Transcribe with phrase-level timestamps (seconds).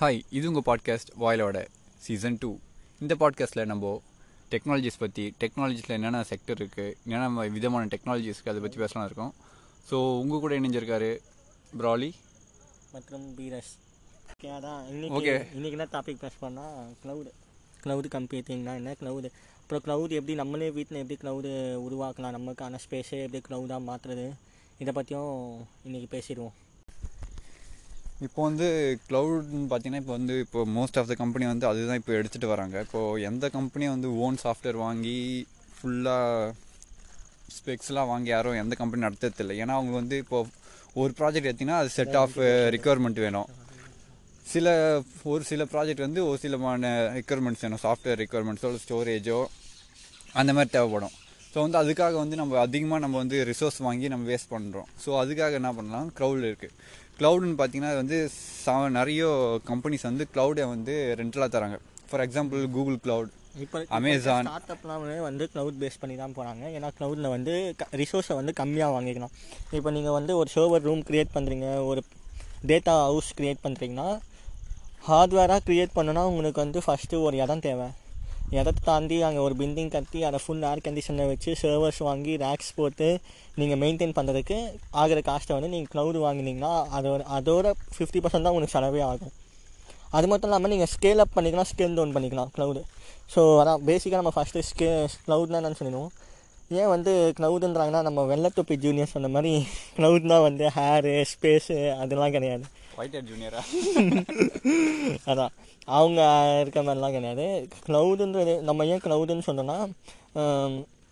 [0.00, 1.58] Hi இது உங்கள் podcast வாயிலோட
[2.04, 2.48] season two
[3.00, 3.90] இந்த பாட்காஸ்ட்டில் நம்ம
[4.52, 9.34] டெக்னாலஜிஸ் பற்றி டெக்னாலஜிஸில் என்னென்ன செக்டர் இருக்குது என்னென்ன விதமான டெக்னாலஜிஸ் இருக்குது அதை பற்றி பேசலாம் இருக்கோம்.
[9.90, 11.10] ஸோ உங்கள் கூட இணைஞ்சிருக்காரு
[11.80, 12.10] ப்ராலி
[12.92, 13.70] மற்றும் பீரஸ்
[14.32, 14.80] ஓகே அதான்.
[15.18, 15.36] Okay.
[15.54, 17.32] இன்னைக்கு என்ன டாபிக் பேச பண்ணால் க்ளவுடு
[17.84, 19.30] க்ளவுடு கம்ப்யூட்டிங்னா என்ன க்ளவுடு
[19.60, 21.52] அப்புறம் க்ளவுட் எப்படி நம்மளே வீட்டில் எப்படி க்ளவுடு
[21.86, 22.36] உருவாக்கலாம்?
[22.38, 24.26] நமக்கான ஸ்பேஸே எப்படி க்ளவுடாக மாற்றுறது
[24.78, 25.34] இதை பற்றியும்
[25.84, 26.54] இன்னைக்கு பேசிடுவோம்.
[28.24, 28.66] இப்போ வந்து
[29.08, 32.76] க்ளவுட்னு பார்த்தீங்கன்னா இப்போ வந்து இப்போ மோஸ்ட் ஆஃப் த கம்பெனி வந்து அதுதான் இப்போ எடுத்துகிட்டு வராங்க.
[32.86, 35.16] இப்போது எந்த கம்பெனியும் வந்து ஓன் சாஃப்ட்வேர் வாங்கி
[35.76, 36.52] ஃபுல்லாக
[37.56, 39.56] ஸ்பெக்ஸ்லாம் வாங்கி யாரும் எந்த கம்பெனி நடத்துறதில்லை.
[39.62, 40.52] ஏன்னா அவங்க வந்து இப்போது
[41.02, 42.38] ஒரு ப்ராஜெக்ட் எடுத்திங்கன்னா அது செட் ஆஃப்
[42.76, 43.50] ரிக்குவயர்மெண்ட் வேணும்.
[44.52, 44.68] சில
[45.32, 46.88] ஒரு சில ப்ராஜெக்ட் வந்து ஒரு சிலமான
[47.18, 47.82] ரெக்குவயர்மெண்ட்ஸ் வேணும்.
[47.86, 49.38] சாஃப்ட்வேர் ரெக்குவயர்மெண்ட்ஸோ ஸ்டோரேஜோ
[50.40, 51.14] அந்த மாதிரி தேவைப்படும்.
[51.52, 55.54] ஸோ வந்து அதுக்காக வந்து நம்ம அதிகமாக நம்ம வந்து ரிசோர்ஸ் வாங்கி நம்ம வேஸ்ட் பண்ணுறோம் ஸோ அதுக்காக
[55.60, 56.08] என்ன பண்ணலாம்?
[56.18, 56.74] க்ரௌட் இருக்குது
[57.18, 58.18] க்ளவுடுன்னு பார்த்தீங்கன்னா அது வந்து
[58.62, 59.22] ச- நிறைய
[59.66, 61.76] கம்பெனிஸ் வந்து க்ளவுடை வந்து ரெண்டலாக தராங்க.
[62.08, 64.42] ஃபார் எக்ஸாம்பிள் கூகுள் க்ளவுட் இப்போ Amazon.
[64.42, 67.52] ஸ்டார்ட் அப்லாம் வந்து க்ளவுட் பேஸ் பண்ணி தான் போகிறாங்க ஏன்னா க்ளவுடில் வந்து
[67.92, 69.34] ரிசோர்ஸை வந்து கம்மியாக வாங்கிக்கலாம்
[69.72, 72.00] இப்போ நீங்கள் வந்து ஒரு சர்வர் ரூம் க்ரியேட் பண்ணுறீங்க ஒரு
[72.66, 74.08] டேட்டா ஹவுஸ் க்ரியேட் பண்ணுறீங்கன்னா
[75.04, 77.88] ஹார்ட்வேராக க்ரியேட் பண்ணனா உங்களுக்கு வந்து ஃபஸ்ட்டு ஒரு இடம் தேவை.
[78.58, 83.08] இடத்த தாண்டி அங்கே ஒரு பில்டிங் கட்டி அதை ஃபுல் ஏர் கண்டிஷனில் வச்சு சர்வர்ஸ் வாங்கி ரேக்ஸ் போட்டு
[83.60, 84.58] நீங்கள் மெயின்டைன் பண்ணுறதுக்கு
[85.02, 89.32] ஆகிற காஸ்ட்டை வந்து நீங்கள் க்ளவுடு வாங்கினீங்கன்னா அதோட அதோட ஃபிஃப்டி பர்சன்ட் தான் உங்களுக்கு செலவே ஆகும்.
[90.16, 92.82] அது மட்டும் இல்லாமல் நீங்கள் ஸ்கேல் அப் பண்ணிக்கலாம் ஸ்கேல் டவுன் பண்ணிக்கலாம் க்ளவுடு
[93.34, 94.88] ஸோ அதான் பேசிக்காக நம்ம ஃபஸ்ட்டு ஸ்கே
[95.26, 96.12] க்ளவுட்னா என்னன்னு சொல்லிடுவோம்.
[96.80, 99.52] ஏன் வந்து க்ளவுடுன்றாங்கன்னா நம்ம வெள்ளத்தொப்பி ஜூனியர் சொன்ன மாதிரி
[99.96, 102.64] க்ளவுட்னா வந்து ஹேரு ஸ்பேஸு அதெல்லாம் கிடையாது.
[102.98, 103.60] ஒயிட் ஹெட் ஜூனியரா
[105.30, 105.52] அதான்.
[105.98, 106.20] அவங்க
[106.62, 107.46] இருக்க மாதிரிலாம் கிடையாது.
[107.86, 109.78] க்ளவுடுன்றது நம்ம ஏன் க்ளவுடுன்னு சொன்னோன்னா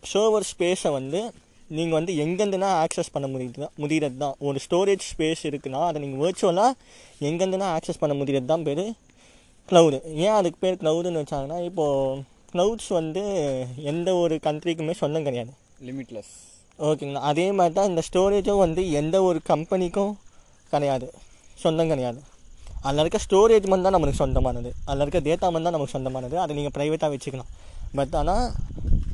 [0.03, 1.21] சர்வர் ஸ்பேஸை வந்து
[1.77, 6.79] நீங்கள் வந்து எங்கேருந்துனா ஆக்சஸ் பண்ண முடியுது முடிகிறது தான் ஒரு ஸ்டோரேஜ் ஸ்பேஸ் இருக்குன்னா அதை நீங்கள் வேர்ச்சுவலாக
[7.29, 8.85] எங்கேருந்துனா ஆக்சஸ் பண்ண முடிகிறது தான் பேர்
[9.71, 12.23] க்ளவுடு ஏன் அதுக்கு பேர் க்ளவுடுன்னு வச்சாங்கன்னா இப்போது
[12.55, 13.23] க்ளவுட்ஸ் வந்து
[13.93, 15.53] எந்த ஒரு கண்ட்ரிக்குமே சொந்தம் கிடையாது.
[15.89, 16.33] லிமிட்லெஸ்
[16.89, 17.23] ஓகேங்களா?
[17.31, 20.13] அதே மாதிரி தான் இந்த ஸ்டோரேஜும் வந்து எந்த ஒரு கம்பெனிக்கும்
[20.73, 21.09] கிடையாது.
[21.65, 22.21] சொந்தம் கிடையாது
[22.87, 24.71] அதில் இருக்க ஸ்டோரேஜ் மட்டும் தான் நமக்கு சொந்தமானது.
[24.89, 26.35] அதில் இருக்க டேட்டா மட்டும் தான் நமக்கு சொந்தமானது.
[26.45, 27.51] அதை நீங்கள் ப்ரைவேட்டாக வச்சுக்கலாம்
[27.99, 28.45] பட் ஆனால்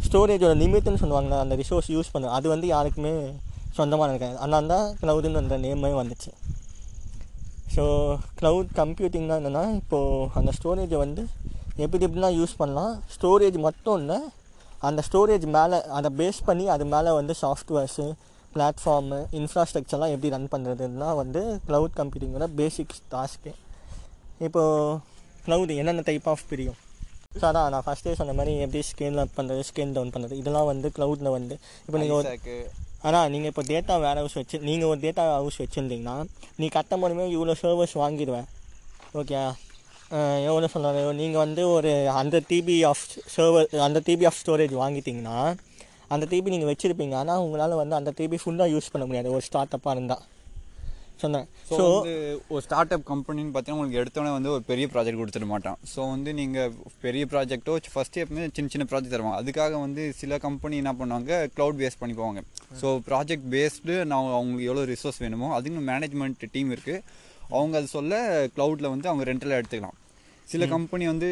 [0.06, 3.12] ஸ்டோரேஜோட லிமிட்னு சொல்லுவாங்களே அந்த ரிசோர்ஸ் யூஸ் பண்ண அது வந்து யாருக்குமே
[3.78, 6.30] சொந்தமானது கிடையாது அதனால தான் க்ளவுடுன்னு அந்த நேமே வந்துச்சு.
[7.74, 7.84] ஸோ
[8.40, 11.22] க்ளவுட் கம்ப்யூட்டிங்னா என்னென்னா இப்போது அந்த ஸ்டோரேஜை வந்து
[11.84, 14.18] எப்படி எப்படிலாம் யூஸ் பண்ணலாம் ஸ்டோரேஜ் மட்டும் இல்லை
[14.88, 18.06] அந்த ஸ்டோரேஜ் மேலே அதை பேஸ் பண்ணி அது மேலே வந்து சாஃப்ட்வேர்ஸு
[18.58, 23.52] பிளாட்ஃபார்மு இன்ஃப்ராஸ்ட்ரக்சர்லாம் எப்படி ரன் பண்ணுறதுலாம் வந்து க்ளவுட் கம்ப்யூட்டிங்கோட பேசிக் டாஸ்க்கு
[24.46, 24.98] இப்போது
[25.46, 26.78] க்ளவுட் என்னென்ன டைப் ஆஃப் பிரியும்?
[27.40, 30.88] ஸோ அதான் நான் ஃபஸ்ட்டே சொன்ன மாதிரி எப்படி ஸ்கேல் அப் பண்ணுறது ஸ்கேல் டவுன் பண்ணுறது இதெல்லாம் வந்து
[30.96, 31.54] க்ளவுடில் வந்து
[31.86, 32.28] இப்போ நீங்கள் ஒரு
[33.08, 36.16] ஆனால் நீங்கள் இப்போ டேட்டா வேர் ஹவுஸ் வச்சு நீங்கள் ஒரு டேட்டா ஹவுஸ் வச்சுருந்தீங்கன்னா
[36.60, 38.48] நீ கட்ட முடியுமே இவ்வளோ சர்வர்ஸ் வாங்கிடுவேன்.
[39.20, 39.36] ஓகே
[40.48, 43.04] எவ்வளோ சொல்கிறாரு நீங்கள் வந்து ஒரு ஹண்ட்ரட் டிபி ஆஃப்
[43.36, 45.38] சர்வர் அந்த டிபி ஆஃப் ஸ்டோரேஜ் வாங்கிட்டீங்கன்னா
[46.14, 47.14] அந்த டிபி நீங்கள் வச்சுருப்பீங்க.
[47.22, 49.30] ஆனால் உங்களால் வந்து அந்த டிபி ஃபுல்லாக யூஸ் பண்ண முடியாது.
[49.36, 50.24] ஒரு ஸ்டார்ட் அப்பாக இருந்தால்
[51.22, 51.46] சொன்னேன்
[51.76, 51.84] ஸோ
[52.54, 55.78] ஒரு ஸ்டார்ட் அப் கம்பெனின்னு பார்த்தீங்கன்னா உங்களுக்கு எடுத்தோடனே வந்து ஒரு பெரிய ப்ராஜெக்ட் கொடுத்துட மாட்டான்.
[55.92, 56.74] ஸோ வந்து நீங்கள்
[57.04, 59.38] பெரிய ப்ராஜெக்ட்டோ ஃபஸ்ட்டு எப்பவுமே சின்ன சின்ன ப்ராஜெக்ட் தருவாங்க.
[59.42, 61.40] அதுக்காக வந்து சில கம்பெனி என்ன பண்ணுவாங்க?
[61.56, 62.42] க்ளவுட் பேஸ் பண்ணி போவாங்க.
[62.82, 67.02] ஸோ ப்ராஜெக்ட் பேஸ்டு நான் அவங்களுக்கு எவ்வளோ ரிசோர்ஸ் வேணுமோ அதுக்கு மேனேஜ்மெண்ட் டீம் இருக்குது
[67.58, 68.22] அவங்க அது சொல்ல
[68.56, 69.98] க்ளவுடில் வந்து அவங்க ரெண்டலாக எடுத்துக்கலாம்.
[70.52, 71.30] சில கம்பெனி வந்து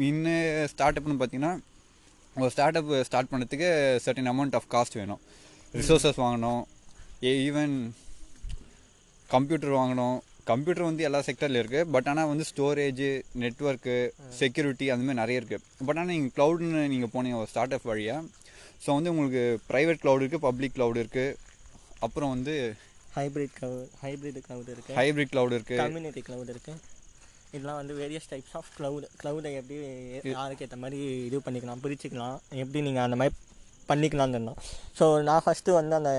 [0.00, 0.28] முன்ன
[0.72, 1.54] ஸ்டார்ட் அப்னு பார்த்தீங்கன்னா
[2.40, 3.68] ஒரு ஸ்டார்ட் அப் ஸ்டார்ட் பண்ணுறதுக்கு
[4.04, 5.20] சர்டன் அமௌண்ட் ஆஃப் காஸ்ட் வேணும்.
[5.80, 6.62] ரிசோர்ஸஸ் வாங்கணும்.
[7.46, 7.76] ஈவன்
[9.34, 10.16] கம்ப்யூட்டர் வாங்கணும்.
[10.50, 13.06] கம்ப்யூட்டர் வந்து எல்லா செக்டரில் இருக்குது பட் ஆனால் வந்து ஸ்டோரேஜ்
[13.42, 13.94] நெட்ஒர்க்கு
[14.40, 18.20] செக்யூரிட்டி அந்த மாதிரி நிறைய இருக்குது பட் ஆனால் நீங்கள் க்ளவுட்னு நீங்கள் போனீங்க ஒரு ஸ்டார்ட் அப் வழியாக
[18.84, 21.34] ஸோ வந்து உங்களுக்கு ப்ரைவேட் க்ளவுட் இருக்குது பப்ளிக் க்ளவுட் இருக்குது
[22.06, 22.54] அப்புறம் வந்து
[23.16, 26.78] ஹைப்ரிட் க்ளவுட் ஹைப்ரிட் க்ளவுட் இருக்குது ஹைப்ரிட் க்ளவுட் இருக்குது கம்யூனிட்டி க்ளவுட் இருக்குது
[27.56, 29.76] இதெல்லாம் வந்து வேரியஸ் டைப்ஸ் ஆஃப் க்ளவுட் க்ளவுடை எப்படி
[30.36, 32.36] யாருக்கு ஏற்ற மாதிரி இது பண்ணிக்கலாம் பிரிச்சுக்கலாம்.
[32.62, 33.34] எப்படி நீங்கள் அந்த மாதிரி
[33.90, 34.54] பண்ணிக்கலாம்னு
[34.98, 36.12] ஸோ நான் ஃபஸ்ட்டு வந்து அந்த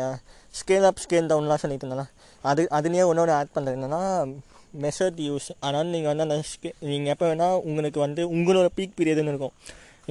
[0.59, 2.11] ஸ்கேல் அப் ஸ்கேல் டவுன்லாம் சொல்லிட்டு இருந்தேன்
[2.51, 4.03] அது அதுலேயே ஒன்றொரு ஆட் பண்ணுறது என்னென்னா
[4.83, 9.31] மெஷர்ட் யூஸ் அதனால் நீங்கள் வந்து அந்த ஸ்கே நீங்கள் எப்போ வேணால் உங்களுக்கு வந்து உங்களோட பீக் பீரியட்னு
[9.33, 9.53] இருக்கும்.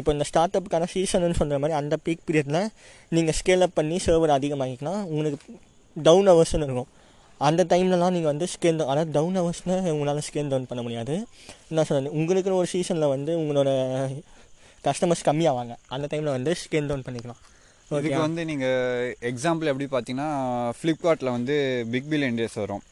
[0.00, 2.61] இப்போ இந்த ஸ்டார்ட் அப்புக்கான சீசனுன்னு சொல்கிற மாதிரி அந்த பீக் பீரியடில்
[3.17, 5.56] நீங்கள் ஸ்கேல் அப் பண்ணி சர்வர் அதிகமாகிக்கலாம் உங்களுக்கு
[5.97, 6.91] டவுன் ஹவர்ஸ்னு இருக்கும்.
[7.49, 11.15] அந்த டைம்லலாம் நீங்கள் வந்து ஸ்கேல் ஆனால் டவுன் ஹவர்ஸில் உங்களால் ஸ்கேல் டவுன் பண்ண முடியாது.
[11.71, 13.71] என்ன சொல்கிறது உங்களுக்குன்னு ஒரு சீசனில் வந்து உங்களோட
[14.87, 15.75] கஸ்டமர்ஸ் கம்மியாவாங்க.
[15.94, 17.41] அந்த டைமில் வந்து ஸ்கேல் டவுன் பண்ணிக்கலாம்.
[17.99, 20.29] இதுக்கு வந்து நீங்கள் எக்ஸாம்பிள் எப்படி பார்த்தீங்கன்னா
[20.79, 21.56] ஃப்ளிப்கார்ட்டில் வந்து
[21.94, 22.85] பிக் பில்லியன் டேஸ் வரும்.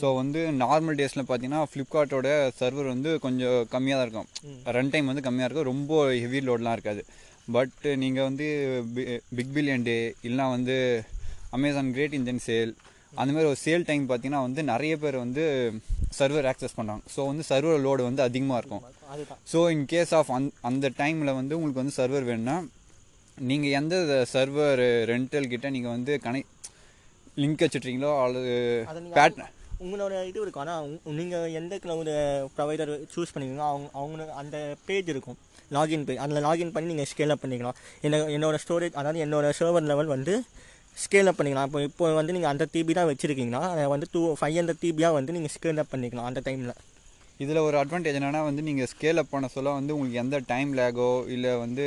[0.00, 2.28] ஸோ வந்து நார்மல் டேஸில் பார்த்தீங்கன்னா ஃப்ளிப்கார்ட்டோட
[2.58, 4.28] சர்வர் வந்து கொஞ்சம் கம்மியாக தான் இருக்கும்.
[4.76, 5.68] ரன் டைம் வந்து கம்மியாக இருக்கும்.
[5.72, 7.04] ரொம்ப ஹெவி லோட்லாம் இருக்காது.
[7.56, 8.46] பட் நீங்கள் வந்து
[9.38, 9.96] பிக் பில்லியன் டே
[10.26, 10.76] இல்லைனா வந்து
[11.58, 12.74] அமேசான் கிரேட் இந்தியன் சேல்
[13.20, 15.44] அந்த மாதிரி ஒரு சேல் டைம் பார்த்தீங்கன்னா வந்து நிறைய பேர் வந்து
[16.18, 18.84] சர்வர் ஆக்சஸ் பண்ணுறாங்க ஸோ வந்து சர்வர் லோடு வந்து அதிகமாக இருக்கும்.
[19.52, 22.56] ஸோ இன் கேஸ் ஆஃப் அந் அந்த டைமில் வந்து உங்களுக்கு வந்து சர்வர் வேணும்னா
[23.50, 23.96] நீங்கள் எந்த
[24.34, 24.82] சர்வர்
[25.12, 26.52] ரெண்டல் கிட்ட நீங்கள் வந்து கனெக்ட்
[27.42, 28.54] லிங்க் வச்சுட்றீங்களோ அல்லது
[29.18, 29.42] பேட்
[29.84, 30.62] உங்களோட இது இருக்கும்.
[30.64, 30.84] ஆனால்
[31.18, 32.12] நீங்கள் எந்த க்ளவுடு
[32.54, 34.56] ப்ரொவைடர் சூஸ் பண்ணிக்கீங்களோ அவங்க அவங்க அந்த
[34.86, 35.36] பேஜ் இருக்கும்.
[35.76, 37.76] லாகின் பேஜ் அதில் லாகின் பண்ணி நீங்கள் ஸ்கேல் அப் பண்ணிக்கலாம்.
[38.06, 40.34] என்ன என்னோட ஸ்டோரேஜ் அதாவது என்னோட சர்வர் லெவல் வந்து
[41.04, 41.68] ஸ்கேல் அப் பண்ணிக்கலாம்.
[41.68, 45.34] இப்போ இப்போ வந்து நீங்கள் அந்த டிபி தான் வச்சுருக்கீங்கன்னா அதை வந்து டூ ஃபைவ் ஹண்ட்ரட் டிபியாக வந்து
[45.36, 46.76] நீங்கள் ஸ்கேல் அப் பண்ணிக்கலாம் அந்த டைமில்
[47.44, 51.08] இதில் ஒரு அட்வான்டேஜ் என்னன்னா வந்து நீங்கள் ஸ்கேல் அப் பண்ண சொல்ல வந்து உங்களுக்கு எந்த டைம் லேகோ
[51.34, 51.86] இல்லை வந்து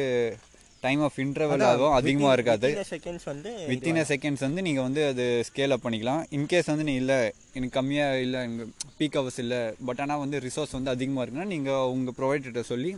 [0.83, 2.67] டைம் ஆஃப் இன்டர்வல் ஆகும் அதிகமாக இருக்காது.
[2.91, 6.21] செகண்ட்ஸ் வந்து வித்தின் அ செகண்ட்ஸ் வந்து நீங்கள் வந்து அது ஸ்கேல் அப் பண்ணிக்கலாம்.
[6.37, 7.17] இன்கேஸ் வந்து நீ இல்லை
[7.55, 8.67] எனக்கு கம்மியாக இல்லை எனக்கு
[8.99, 12.91] பீக் ஹவர்ஸ் இல்லை பட் ஆனால் வந்து ரிசோர்ஸ் வந்து அதிகமாக இருக்குன்னா நீங்கள் உங்கள் ப்ரொவைடர்கிட்ட சொல்லி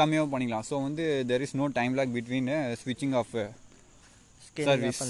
[0.00, 0.66] கம்மியாகவும் பண்ணிக்கலாம்.
[0.70, 2.50] ஸோ வந்து there is no time lag between
[2.82, 3.34] ஸ்விட்சிங் ஆஃப்
[4.68, 5.00] Service.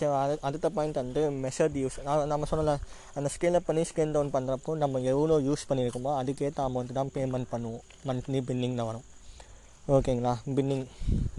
[0.00, 1.96] ஸோ அது அடுத்த பாயிண்ட் வந்து மெஷர்ட் யூஸ்
[2.32, 2.74] நம்ம சொல்லல
[3.18, 7.48] அந்த ஸ்கேல் அப் பண்ணி ஸ்கேல் டவுன் பண்ணுறப்போ நம்ம எவ்வளோ யூஸ் பண்ணியிருக்கோமோ அதுக்கேற்ற அமௌண்ட் தான் பேமெண்ட்
[7.54, 7.82] பண்ணுவோம்.
[8.08, 9.06] மந்த்லி பில்லிங் தான் வரும்.
[9.96, 10.86] ஓகேங்களா பில்லிங்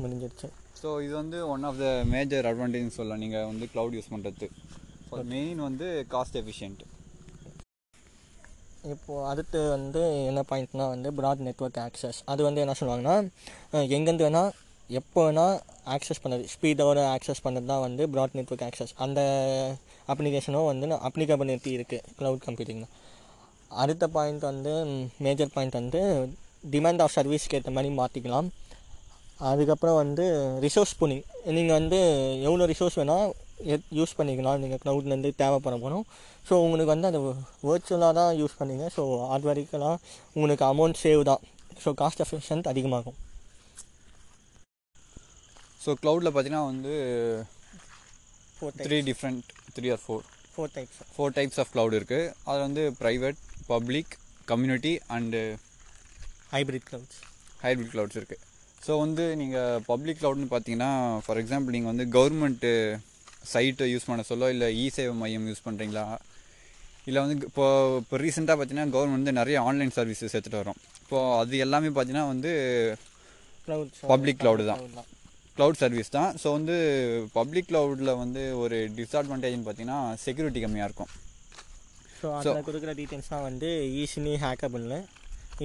[0.02, 0.50] முடிஞ்சிருச்சு.
[0.82, 4.50] ஸோ இது வந்து one of the major advantage சொல்லலாம் நீங்கள் வந்து க்ளவுட் யூஸ் பண்ணுறது
[5.36, 6.84] மெயின் வந்து காஸ்ட் எஃபிஷியன்ட்
[8.94, 13.16] இப்போது அடுத்து வந்து என்ன பாயிண்ட்னா வந்து ப்ராட் நெட்வொர்க் ஆக்சஸ் அது வந்து என்ன சொல்லுவாங்கன்னா
[13.98, 14.52] எங்கேருந்து வேணால்
[15.00, 15.56] எப்போ வேணால்
[15.96, 19.20] ஆக்சஸ் பண்ணது ஸ்பீடோடு ஆக்சஸ் பண்ணுறது தான் வந்து ப்ராட் நெட்ஒர்க் ஆக்சஸ் அந்த
[20.14, 22.84] அப்ளிகேஷனும் வந்து அப்ளிகபிலிட்டி இருக்குது க்ளவுட் கம்ப்யூட்டிங்
[23.84, 24.74] அடுத்த பாயிண்ட் வந்து
[25.28, 26.02] மேஜர் பாயிண்ட் வந்து
[26.74, 28.50] டிமாண்ட் ஆஃப் சர்வீஸ்க்கு ஏற்ற மாதிரி மாற்றிக்கலாம்
[29.52, 30.26] அதுக்கப்புறம் வந்து
[30.66, 31.24] ரிசோர்ஸ் புனிங்
[31.56, 32.00] நீங்கள் வந்து
[32.48, 33.32] எவ்வளோ ரிசோர்ஸ் வேணால்
[33.98, 34.60] யூஸ் பண்ணிக்கலாம்.
[34.64, 36.06] நீங்கள் க்ளவுட்லேருந்து தேவைப்பட போகிறோம்
[36.48, 37.20] ஸோ உங்களுக்கு வந்து அது
[37.68, 38.86] வேர்ச்சுவலாக தான் யூஸ் பண்ணிங்க.
[38.96, 39.04] ஸோ
[39.34, 40.00] அது வரைக்கும்லாம்
[40.38, 41.44] உங்களுக்கு அமௌண்ட் சேவ் தான்
[41.84, 43.18] ஸோ காஸ்ட் எஃபிஷியன்ட் அதிகமாகும்.
[45.84, 46.94] ஸோ க்ளவுடில் பார்த்தீங்கன்னா வந்து
[48.58, 49.44] four three different
[49.76, 53.40] three or four four types four types of cloud இருக்குது அது வந்து private
[53.70, 54.12] public
[54.48, 55.42] community and
[56.54, 57.20] hybrid clouds
[57.64, 58.42] hybrid clouds இருக்குது
[58.82, 60.92] ஸோ வந்து நீங்கள் பப்ளிக் க்ளவுட்னு பார்த்தீங்கன்னா
[61.26, 62.72] ஃபார் எக்ஸாம்பிள் நீங்கள் வந்து கவர்மெண்ட்டு
[63.54, 66.06] சைட்டை யூஸ் பண்ண சொல்ல இல்லை இ சேவை மையம் யூஸ் பண்ணுறீங்களா
[67.08, 67.66] இல்லை வந்து இப்போ
[68.02, 72.52] இப்போ ரீசெண்டாக பார்த்தீங்கன்னா கவர்மெண்ட் வந்து நிறைய ஆன்லைன் சர்வீசஸ் எடுத்துகிட்டு வரோம் இப்போது அது எல்லாமே பார்த்தீங்கன்னா வந்து
[74.12, 74.80] Public cloud தான்.
[75.58, 76.32] க்ளவுட் சர்வீஸ் தான்.
[76.42, 76.76] ஸோ வந்து
[77.38, 81.12] பப்ளிக் க்ளவுடில் வந்து ஒரு டிஸ்அட்வான்டேஜ்னு பார்த்தீங்கன்னா செக்யூரிட்டி கம்மியாக இருக்கும்.
[82.20, 83.70] ஸோ அதில் கொடுக்குற டீட்டெயில்ஸ்லாம் வந்து
[84.04, 85.00] ஈஸிலி ஹேக்கபிள்னு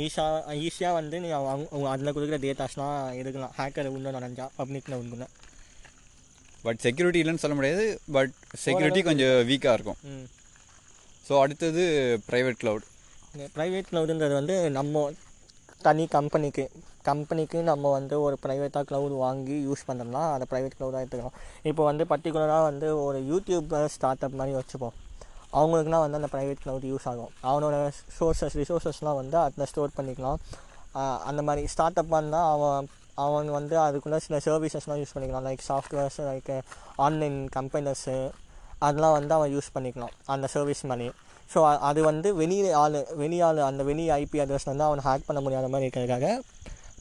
[0.04, 3.54] ஈஸியாக ஈஸியாக வந்து நீ அவங்க அதில் கொடுக்குற டேட்டாஸ்லாம் எடுக்கலாம்.
[3.58, 5.26] ஹேக்கர் உள்ள நடந்தா பப்ளிக்கில் உள்ள
[6.66, 7.84] பட் செக்யூரிட்டி இல்லைன்னு சொல்ல முடியாது.
[8.16, 8.34] பட்
[8.66, 10.00] செக்யூரிட்டி கொஞ்சம் வீக்காக இருக்கும்.
[11.28, 11.82] ஸோ அடுத்தது
[12.28, 12.86] ப்ரைவேட் க்ளவுட்
[13.56, 15.02] ப்ரைவேட் க்ளவுடுன்றது வந்து நம்ம
[15.86, 16.64] தனி கம்பெனிக்கு
[17.08, 21.36] கம்பெனிக்கு நம்ம வந்து ஒரு ப்ரைவேட்டாக க்ளவுட் வாங்கி யூஸ் பண்ணோம்னா அதை ப்ரைவேட் க்ளவுடாக எடுத்துக்கலாம்.
[21.70, 24.96] இப்போ வந்து பர்டிகுலராக வந்து ஒரு யூடியூப் ஸ்டார்ட் அப் மாதிரி வச்சுப்போம்.
[25.58, 27.30] அவங்களுக்குலாம் வந்து அந்த ப்ரைவேட் க்ளவுட் யூஸ் ஆகும்.
[27.50, 27.76] அவனோட
[28.16, 30.40] சோர்ஸஸ் ரிசோர்ஸஸ்லாம் வந்து அதில் ஸ்டோர் பண்ணிக்கலாம்.
[31.30, 32.88] அந்த மாதிரி ஸ்டார்ட் அப்பாக இருந்தால் அவன்
[33.26, 35.46] அவன் வந்து அதுக்குள்ளே சில சர்வீசஸ்லாம் யூஸ் பண்ணிக்கலாம்.
[35.48, 36.50] Like softwares like
[37.06, 38.18] online compilers
[38.86, 40.14] அதெல்லாம் வந்து அவன் யூஸ் பண்ணிக்கலாம்.
[40.34, 41.08] அந்த சர்வீஸ் மாதிரி
[41.52, 41.58] ஸோ
[41.88, 45.68] அது வந்து வெளி ஆள் வெளி ஆள் அந்த வெளி ஐபி அட்ரஸ் வந்து அவன் ஹேக் பண்ண முடியாத
[45.72, 46.26] மாதிரி இருக்கிறதுக்காக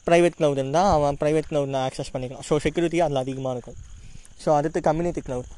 [0.08, 2.46] ப்ரைவேட் க்ளவுட் இருந்தால் அவன் ப்ரைவேட் க்ளவுடில் ஆக்சஸ் பண்ணிக்கலாம்.
[2.50, 3.78] ஸோ செக்யூரிட்டி அதில் அதிகமாக இருக்கும்.
[4.44, 5.50] ஸோ அடுத்து கம்யூனிட்டி க்ளவுட்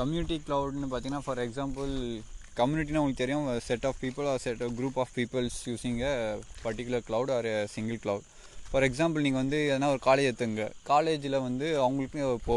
[0.00, 1.90] கம்யூனிட்டி க்ளவுட்னு பார்த்தீங்கன்னா ஃபார் எக்ஸாம்பிள்
[2.60, 6.14] கம்யூனிட்டினா உங்களுக்கு தெரியும் set of people or set of group of peoples using a
[6.64, 8.26] particular cloud or single cloud
[8.70, 12.56] for example நீங்கள் வந்து எதனா ஒரு காலேஜ் எடுத்துங்க காலேஜில் வந்து அவங்களுக்கு இப்போ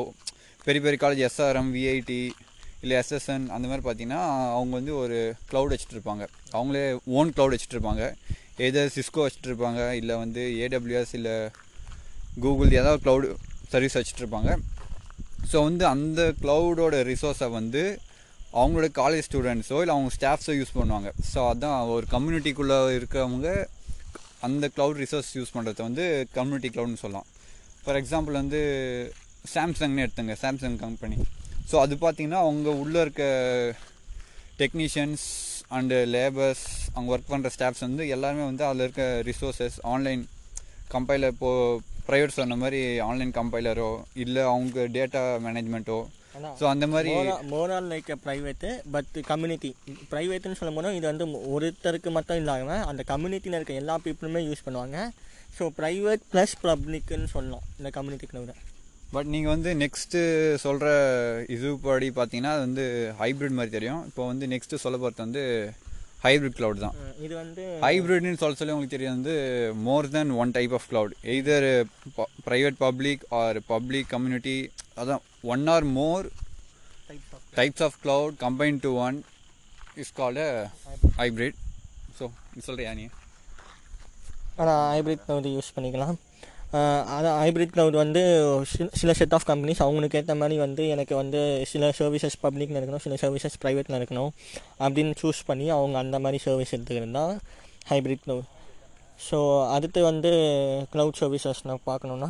[0.68, 2.20] பெரிய பெரிய காலேஜ் எஸ்ஆர்எம் விஐடி
[2.84, 4.22] இல்லை எஸ்எஸ்என் அந்த மாதிரி பார்த்தீங்கன்னா
[4.56, 5.18] அவங்க வந்து ஒரு
[5.52, 6.24] க்ளவுட் வச்சுட்டு இருப்பாங்க.
[6.58, 6.84] அவங்களே
[7.18, 8.04] ஓன் க்ளவுட் வச்சுட்டு இருப்பாங்க.
[8.58, 11.36] எதர் சிஸ்கோ வச்சுட்ருப்பாங்க இல்லை வந்து ஏடபிள்யூஎஸ் இல்லை
[12.40, 13.28] கூகுள் ஏதாவது க்ளவுடு
[13.72, 14.52] சர்வீஸ் வச்சுட்ருப்பாங்க
[15.52, 18.00] ஸோ வந்து அந்த க்ளவுடோட ரிசோர்ஸை வந்து
[18.54, 21.10] அவங்களோட காலேஜ் ஸ்டூடெண்ட்ஸோ இல்லை அவங்க ஸ்டாஃப்ஸோ யூஸ் பண்ணுவாங்க.
[21.34, 23.50] ஸோ அதான் ஒரு கம்யூனிட்டிக்குள்ளே இருக்கிறவங்க
[24.40, 27.28] அந்த க்ளவுட் ரிசோர்ஸ் யூஸ் பண்ணுறத வந்து கம்யூனிட்டி க்ளவுட்னு சொல்லலாம்.
[27.84, 28.62] ஃபார் எக்ஸாம்பிள் வந்து
[29.56, 31.18] சாம்சங்னு எடுத்துங்க சாம்சங் கம்பெனி
[31.72, 33.24] ஸோ அது பார்த்திங்கன்னா அவங்க உள்ளே இருக்க
[34.62, 35.26] டெக்னீஷியன்ஸ்
[35.72, 40.28] அண்டு லேபர்ஸ் அவங்க ஒர்க் பண்ணுற ஸ்டாஃப்ஸ் வந்து எல்லாருமே வந்து அதில் இருக்க ரிசோர்ஸஸ் ஆன்லைன்
[40.92, 46.06] கம்பைலர் இப்போது ப்ரைவேட் சொன்ன மாதிரி ஆன்லைன் கம்பைலரோ இல்லை அவங்க டேட்டா மேனேஜ்மெண்ட்டோ
[46.60, 47.12] ஸோ அந்த மாதிரி
[47.44, 49.76] மோரால் லைக் ப்ரைவேட்டு பட் கம்யூனிட்டி
[50.12, 54.98] ப்ரைவேட்டுன்னு சொல்லும் போது இது வந்து ஒருத்தருக்கு மட்டும் இல்லாமல் அந்த கம்யூனிட்டியில் இருக்க எல்லா பீப்புளுமே யூஸ் பண்ணுவாங்க.
[55.58, 58.56] ஸோ ப்ரைவேட் ப்ளஸ் பப்ளிக்குன்னு சொல்லலாம் இந்த கம்யூனிட்டி க்ளவுடை
[59.16, 60.22] பட் நீங்கள் வந்து நெக்ஸ்ட்டு
[60.66, 60.88] சொல்கிற
[61.56, 62.86] இது படி பார்த்தீங்கன்னா அது வந்து
[63.22, 64.02] ஹைப்ரிட் மாதிரி தெரியும்.
[64.10, 65.44] இப்போ வந்து நெக்ஸ்ட்டு சொல்ல போகிறது வந்து
[66.26, 66.96] ஹைப்ரிட் க்ளவுட் தான்.
[67.26, 69.36] இது வந்து ஹைப்ரிட்னு சொல்ல சொல்லி உங்களுக்கு தெரியும் வந்து
[69.88, 71.68] more than one type of cloud either
[72.48, 74.58] private public or public community
[75.02, 76.28] அதான் one or more
[77.60, 77.98] types of
[78.44, 79.18] combined to one
[80.04, 80.52] is called a
[81.20, 81.54] hybrid.
[82.18, 83.06] So நீ சொல்கிறியா நீ?
[84.62, 86.18] ஆனால் ஹைப்ரிட் க்ளவுட் யூஸ் பண்ணிக்கலாம்.
[87.16, 88.22] அதான் ஹைப்ரிட் க்ளவுட் வந்து
[88.66, 93.04] சில சில செட் ஆஃப் கம்பெனிஸ் அவங்களுக்கு ஏற்ற மாதிரி வந்து எனக்கு வந்து சில சர்வீசஸ் பப்ளிக்னு இருக்கணும்
[93.04, 94.32] சில சர்வீசஸ் ப்ரைவேட்டில் இருக்கணும்
[94.80, 97.40] அப்படின்னு சூஸ் பண்ணி அவங்க அந்த மாதிரி சர்வீஸ் எடுத்துக்கிறது தான்
[97.90, 98.50] ஹைப்ரிட் க்ளவுட்
[99.32, 100.32] ஸோ அடுத்து வந்து
[100.94, 102.30] க்ளவுட் சர்வீசஸ் நான் பார்க்கணுன்னா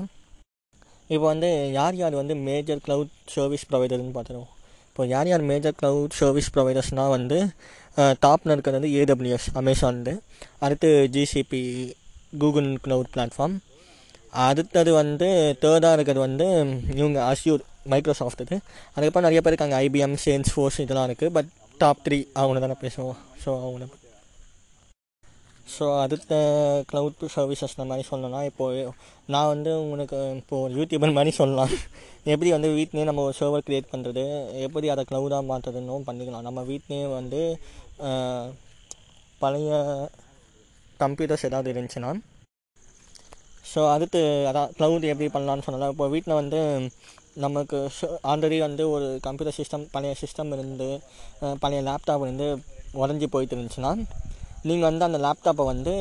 [1.10, 4.52] இப்போ வந்து யார் யார் வந்து மேஜர் க்ளவுட் சர்வீஸ் ப்ரொவைடர்னு பார்த்துருவோம்.
[4.88, 7.38] இப்போ யார் யார் மேஜர் க்ளவுட் சர்வீஸ் ப்ரொவைடர்ஸ்னால் வந்து
[7.98, 10.14] டாப்பில் இருக்கிறது வந்து ஏடபிள்யூஎஸ் அமேசான்து
[10.60, 11.94] அடுத்து ஜிசிபி
[12.38, 13.56] கூகுள் க்ளவுட் பிளாட்ஃபார்ம்
[14.46, 15.28] அடுத்தது வந்து
[15.64, 16.48] தேர்டாக இருக்கிறது வந்து
[17.02, 17.62] இவங்க அஷ்யூர்
[17.92, 18.56] மைக்ரோசாஃப்ட் இது.
[18.94, 21.52] அதுக்கப்புறம் நிறைய பேர் இருக்காங்க ஐபிஎம் சேல்ஸ் ஃபோர்ஸ் இதெல்லாம் இருக்குது பட்
[21.84, 23.20] டாப் த்ரீ அவங்க தானே பேசுவோம்.
[23.44, 23.88] ஸோ அவங்க
[25.76, 26.34] ஸோ அடுத்த
[26.90, 28.82] க்ளவுட் சர்வீசஸ் இந்த மாதிரி சொல்லணும்னா இப்போது
[29.34, 31.74] நான் வந்து உங்களுக்கு இப்போது யூடியூபர் மாதிரி சொல்லலாம்.
[32.34, 34.24] எப்படி வந்து வீட்லேயே நம்ம ஒரு சர்வர் க்ரியேட் பண்ணுறது
[34.66, 36.48] எப்படி அதை க்ளவுடாக மாற்றுறதுன்னும் பண்ணிக்கலாம்.
[36.50, 37.42] நம்ம வீட்லேயே வந்து
[39.44, 39.72] பழைய
[41.04, 42.12] கம்ப்யூட்டர்ஸ் ஏதாவது இருந்துச்சுன்னா
[43.66, 44.20] ஸோ அடுத்து
[44.50, 46.60] அதான் க்ளவுட் எப்படி பண்ணலான்னு சொன்னலாம் இப்போ வீட்டில் வந்து
[47.38, 47.78] நமக்கு
[48.24, 50.90] ஆல்ரெடி வந்து ஒரு கம்ப்யூட்டர் சிஸ்டம் பழைய சிஸ்டம் இருந்து
[51.60, 52.48] பழைய லேப்டாப் இருந்து
[52.96, 53.92] உடஞ்சி போயிட்டு இருந்துச்சுன்னா
[54.64, 55.94] நீங்கள் வந்து அந்த லேப்டாப்பை வந்து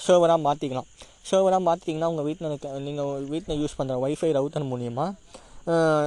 [0.00, 0.88] சர்வராக மாற்றிக்கலாம்
[1.22, 5.10] சர்வராக மாற்றிட்டிங்கன்னா உங்கள் வீட்டில் இருக்க நீங்கள் வீட்டில் யூஸ் பண்ணுற ஒய்ஃபை ரவுட்டர் மூலியமாக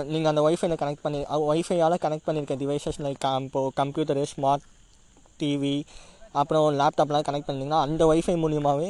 [0.06, 4.66] நீங்கள் அந்த ஒய்ஃபைல கனெக்ட் பண்ணி ஒய்ஃபையால் கனெக்ட் பண்ணியிருக்க டிவைசஸ் லைக் இப்போது கம்ப்யூட்டரு ஸ்மார்ட்
[5.40, 5.76] டிவி
[6.34, 8.90] அப்புறம் லேப்டாப்லாம் கனெக்ட் பண்ணிங்கன்னா அந்த ஒய்ஃபை மூலியமாகவே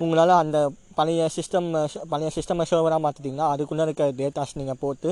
[0.00, 0.58] உங்களால் அந்த
[0.98, 1.68] பழைய சிஸ்டம்
[2.12, 5.10] பழைய சிஸ்டமை சர்வராக மாற்றிட்டிங்கன்னா அதுக்குள்ளே இருக்க டேட்டாஸ் நீங்கள் போட்டு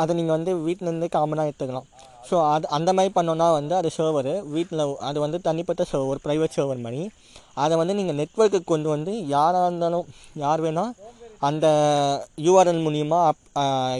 [0.00, 1.88] அதை நீங்கள் வந்து வீட்டிலேருந்து காமனாக எடுத்துக்கலாம்.
[2.28, 6.84] ஸோ அது அந்த மாதிரி பண்ணோன்னா வந்து அது சர்வரு வீட்டில் அது வந்து தனிப்பட்ட சர்வர் ப்ரைவேட் சர்வர்
[6.84, 7.00] மாதிரி.
[7.64, 10.06] அதை வந்து நீங்கள் நெட்ஒர்க்குக்கு கொண்டு வந்து யாராக இருந்தாலும்
[10.44, 10.94] யார் வேணால்
[11.48, 11.66] அந்த
[12.46, 13.40] யூஆர்எல் மூலிமா அப்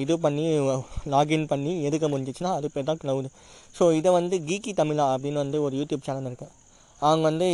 [0.03, 0.45] இது பண்ணி
[1.15, 3.29] லாகின் பண்ணி எதுக்க முடிஞ்சிச்சுன்னா அது பேர் தான் க்ளவுடு
[3.79, 6.53] ஸோ இதை வந்து கீக்கி தமிழா அப்படின்னு வந்து ஒரு யூடியூப் சேனல் இருக்குது
[7.01, 7.49] அவங்க வந்து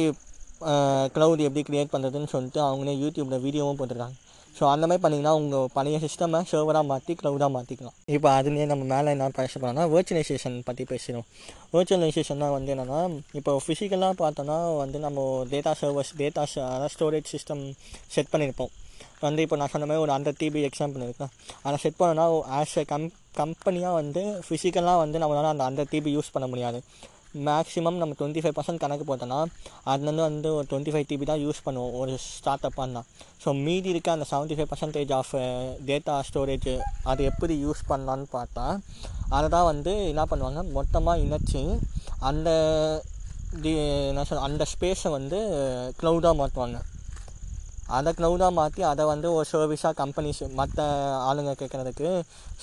[1.15, 4.17] க்ளவுட் எப்படி க்ரியேட் பண்ணுறதுன்னு சொல்லிட்டு அவங்களே யூடியூப்பில் வீடியோவும் போட்டிருக்காங்க.
[4.57, 9.13] ஸோ அந்த மாதிரி பண்ணிங்கன்னா உங்கள் பழைய சிஸ்டமை சர்வராக மாற்றி க்ளவுடாக மாற்றிக்கலாம் இப்போ அதுலேயே நம்ம மேலே
[9.17, 11.27] என்ன பேச போகிறோம்னா வேர்ச்சுவலைசேஷன் பற்றி பேசுகிறோம்
[11.75, 13.01] வேர்ச்சுவலைசேஷன்னா வந்து என்னென்னா
[13.41, 17.63] இப்போ ஃபிசிக்கலாக பார்த்தோன்னா வந்து நம்ம டேட்டா சர்வர்ஸ் டேட்டா அதாவது ஸ்டோரேஜ் சிஸ்டம்
[18.17, 18.73] செட் பண்ணியிருப்போம்
[19.27, 21.33] வந்து இப்போ நான் சொன்ன மாதிரி ஒரு ஹண்ட்ரட் டிபி எக்ஸாம்பிள் இருக்கேன்
[21.67, 22.27] அதை செட் பண்ணோன்னா
[22.59, 23.07] ஆஸ் எ கம்
[23.41, 26.79] கம்பெனியாக வந்து ஃபிசிக்கலாக வந்து நம்மளால் அந்த ஹண்ட்ரட் டிபி யூஸ் பண்ண முடியாது.
[27.47, 29.41] மேக்ஸிமம் நம்ம டுவெண்ட்டி ஃபைவ் பர்சன்ட் கணக்கு போட்டோன்னா
[29.93, 33.03] அதுலேருந்து வந்து ஒரு டுவெண்ட்டி ஃபைவ் டிபி தான் யூஸ் பண்ணுவோம் ஒரு ஸ்டார்ட் அப்பாக
[33.45, 35.33] ஸோ மீதி இருக்க அந்த seventy five percentage of
[35.91, 36.71] data storage
[37.13, 38.67] அது எப்படி யூஸ் பண்ணலான்னு பார்த்தா
[39.37, 41.63] அதை தான் வந்து என்ன பண்ணுவாங்க மொத்தமாக இணைச்சி
[42.31, 42.49] அந்த
[43.63, 43.71] டி
[44.11, 45.39] என்ன சொல் அந்த ஸ்பேஸை வந்து
[46.01, 46.79] க்ளவுடாக மாற்றுவாங்க.
[47.97, 50.79] அதை க்ளவுடாக மாற்றி அதை வந்து ஒரு சர்வீஸாக கம்பெனிஸ் மற்ற
[51.29, 52.09] ஆளுங்க கேட்குறதுக்கு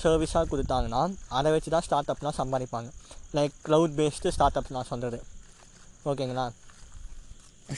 [0.02, 1.02] சர்வீஸாக கொடுத்தாங்கன்னா
[1.38, 2.88] அதை வச்சு தான் ஸ்டார்ட் அப்லாம் சம்பாதிப்பாங்க.
[3.36, 5.20] Like cloud based start ups நான் சொல்கிறது
[6.10, 6.46] ஓகேங்களா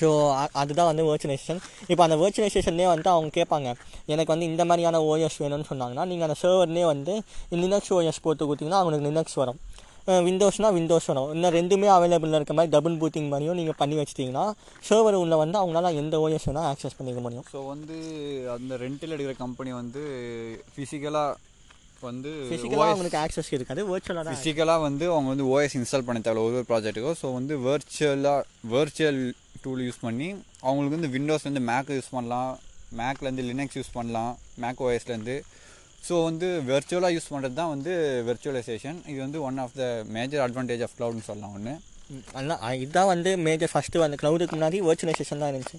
[0.01, 0.09] ஸோ
[0.61, 1.61] அதுதான் வந்து வேர்ச்சுவலைசேஷன்
[1.93, 3.69] இப்போ அந்த வேர்ச்சுவலைசேஷன்லேயே வந்து அவங்க கேட்பாங்க
[4.13, 7.15] எனக்கு வந்து இந்த மாதிரியான ஓஎஸ் வேணும்னு சொன்னாங்கன்னா நீங்கள் அந்த சர்வர்லேயே வந்து
[7.63, 9.59] லினக்ஸ் ஓஎஸ் போட்டு கொடுத்தீங்கன்னா அவங்களுக்கு லினக்ஸ் வரும்.
[10.27, 11.29] விண்டோஸ்னால் விண்டோஸ் வரும்.
[11.35, 14.45] இன்னும் ரெண்டுமே அவைலபிளில் இருக்க மாதிரி டபுள் பூத்திங் மாதிரியும் நீங்கள் பண்ணி வச்சிட்டிங்கன்னா
[14.89, 17.47] சர்வர் உள்ள வந்து அவங்களால எந்த ஓஎஸ் வேணால் ஆக்சஸ் பண்ணிக்க முடியும்.
[17.55, 17.97] ஸோ வந்து
[18.57, 20.03] அந்த ரெண்டில் எடுக்கிற கம்பெனி வந்து
[20.73, 21.37] ஃபிசிக்கலாக
[22.09, 23.81] வந்து ஃபிசிக்கலாக அவங்களுக்கு ஆக்சஸ் இருக்காது.
[23.91, 27.57] வேர்ச்சுவலாக தான் ஃபிசிக்கலாக வந்து அவங்க வந்து ஓஎஸ் இன்ஸ்டால் பண்ண தேவை ஒரு ஒரு ப்ராஜெக்ட்டுக்கும் ஸோ வந்து
[27.69, 28.43] வர்ச்சுவலாக
[28.75, 29.21] வர்ச்சுவல்
[29.65, 30.29] டூல் யூஸ் பண்ணி
[30.67, 32.53] அவங்களுக்கு வந்து விண்டோஸ் வந்து மேக் யூஸ் பண்ணலாம்.
[33.01, 34.33] மேக்லேருந்து லினக்ஸ் யூஸ் பண்ணலாம்.
[34.65, 35.37] மேக் ஓஎஸ்லேருந்து
[36.09, 37.93] ஸோ வந்து வெர்ச்சுவலாக யூஸ் பண்ணுறது தான் வந்து
[38.29, 41.75] வெர்ச்சுவலைசேஷன் இது வந்து one of the major advantage of க்ளவுட்னு சொல்லலாம் ஒன்று
[42.39, 45.79] அதான் இதுதான் வந்து மேஜர் ஃபஸ்ட்டு வந்து க்ளவுடுக்கு முன்னாடி வேர்ச்சுவலைசேஷன் தான் இருந்துச்சு.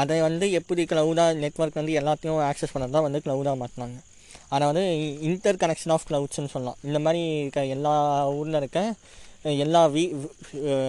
[0.00, 3.98] அதை வந்து எப்படி க்ளவுடாக நெட்ஒர்க் வந்து எல்லாத்தையும் ஆக்சஸ் பண்ணது தான் வந்து க்ளவுடாக மாற்றினாங்க
[4.54, 4.84] அதை வந்து
[5.28, 6.78] இன்டர் கனெக்ஷன் ஆஃப் க்ளவுட்ஸ்னு சொல்லலாம்.
[6.88, 7.94] இந்த மாதிரி இருக்க எல்லா
[8.38, 8.80] ஊரில் இருக்க
[9.64, 10.02] எல்லா வீ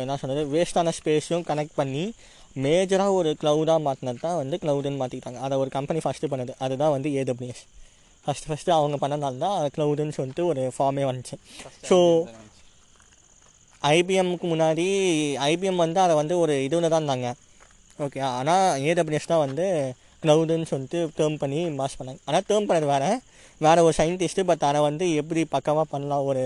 [0.04, 2.04] என்ன சொல்கிறது வேஸ்டான ஸ்பேஸையும் கனெக்ட் பண்ணி
[2.66, 6.54] மேஜராக ஒரு க்ளவுடாக மாற்றினது தான் வந்து க்ளவுடுன்னு மாற்றிக்கிட்டாங்க அதை ஒரு கம்பெனி ஃபஸ்ட்டு பண்ணுது.
[6.66, 7.64] அதுதான் வந்து ஏடபிள்யூஎஸ்
[8.26, 11.36] ஃபஸ்ட்டு ஃபஸ்ட்டு அவங்க பண்ணனால தான் க்ளவுடுன்னு சொல்லிட்டு ஒரு ஃபார்மே வந்துச்சு.
[11.90, 11.98] ஸோ
[13.98, 14.88] ஐபிஎம்க்கு முன்னாடி
[15.52, 17.30] ஐபிஎம் வந்து அதை வந்து ஒரு இதுவில் தான் இருந்தாங்க
[18.06, 19.66] ஓகே ஆனால் ஏடபிள்யூஎஸ் தான் வந்து
[20.24, 22.20] க்ளவுடுன்னு சொல்லிட்டு டேர்ம் பண்ணி மாஸ் பண்ணாங்க.
[22.28, 23.10] ஆனால் டேர்ம் பண்ணது வேறு.
[23.62, 26.44] வேறு ஒரு சயின்டிஸ்ட்டு பட் அதை வந்து எப்படி பக்கமாக பண்ணலாம் ஒரு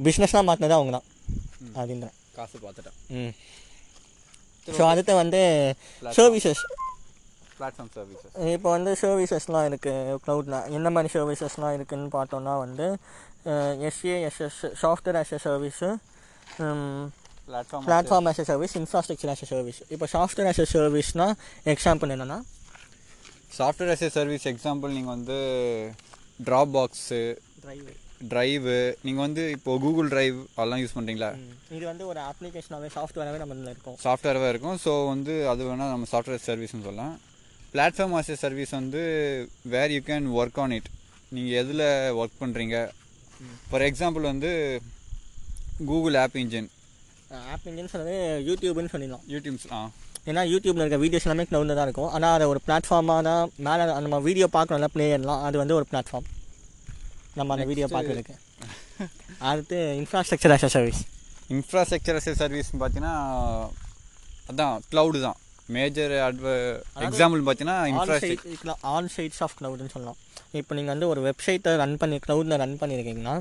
[0.00, 1.06] பிஸ்னஸ்லாம் மாற்றினது அவங்க தான்
[1.76, 2.96] அப்படின்றேன் காசு பார்த்துட்டேன்.
[3.18, 3.32] ம்.
[4.68, 5.40] ஸோ அடுத்து வந்து
[6.18, 6.62] சர்வீசஸ்
[7.58, 12.86] பிளாட்ஃபார்ம் சர்வீசஸ் இப்போ வந்து சர்வீசஸ்லாம் இருக்குது க்ளவுடில் என்ன மாதிரி சர்வீசஸ்லாம் இருக்குதுன்னு பார்த்தோன்னா வந்து
[13.88, 15.88] S A S S software as a service
[17.48, 21.34] platform platform as a service infrastructure as a service இப்போ சாஃப்ட்வேர் ஆஸ் எ சர்வீஸ்னால்
[21.74, 22.38] எக்ஸாம்பிள் என்னென்னா
[23.58, 25.36] software as a service example நீங்கள் வந்து
[26.46, 27.20] ட்ராப் பாக்ஸு
[27.64, 27.90] டிரைவ்
[28.30, 31.30] ட்ரைவு நீங்கள் வந்து இப்போ கூகுள் டிரைவ் அதெல்லாம் use பண்ணுறீங்களா
[31.76, 33.96] இது வந்து ஒரு அப்ளிகேஷனாகவே சாஃப்ட்வேராகவே நம்ம இருக்கும்.
[34.06, 34.76] சாஃப்ட்வேராக இருக்கும்.
[34.84, 37.14] ஸோ வந்து அது வேணால் நம்ம சாஃப்ட்வேர் சர்வீஸ்னு சொல்லலாம்.
[37.74, 39.02] பிளாட்ஃபார்ம் ஆஸ் சர்வீஸ் வந்து
[39.74, 40.88] where you can work on it
[41.36, 41.84] நீங்கள் எதில்
[42.20, 42.76] ஒர்க் பண்ணுறீங்க
[43.70, 44.50] ஃபார் எக்ஸாம்பிள் வந்து
[45.90, 46.70] Google app engine
[47.54, 48.16] app engine சொன்னது
[48.48, 49.24] யூடியூப்னு சொல்லிடலாம்.
[49.34, 49.80] யூடியூப்ஸ் ஆ.
[50.30, 52.10] ஏன்னா யூடியூப்ல இருக்க வீடியோஸ் எல்லாமே க்ளவுடில் தான் இருக்கும்.
[52.16, 56.28] ஆனால் அதை ஒரு பிளாட்ஃபார்மாக தான் மேலே நம்ம வீடியோ பார்க்குறோம்ல பிளேயர்லாம் அது வந்து ஒரு பிளாட்ஃபார்ம்
[57.38, 58.34] நம்ம அந்த வீடியோ பார்க்குறதுக்கு.
[59.50, 61.00] அடுத்து infrastructure service
[61.56, 63.14] infrastructure as service பார்த்தீங்கன்னா
[64.50, 65.38] அதான் க்ளவுடு தான்.
[65.68, 66.48] மேஜர் அட்வ
[67.06, 70.18] எக்ஸாம்பிள் பார்த்தீங்கன்னா இன்ஃப்ராஸ்ட்ரக்சர் ஆன் சைட்ஸ் ஆஃப் க்ளவுட்னு சொல்லலாம்.
[70.60, 73.34] இப்போ நீங்கள் வந்து ஒரு வெப்சைட்டை ரன் பண்ணி க்ளவுடில் ரன் பண்ணியிருக்கீங்கன்னா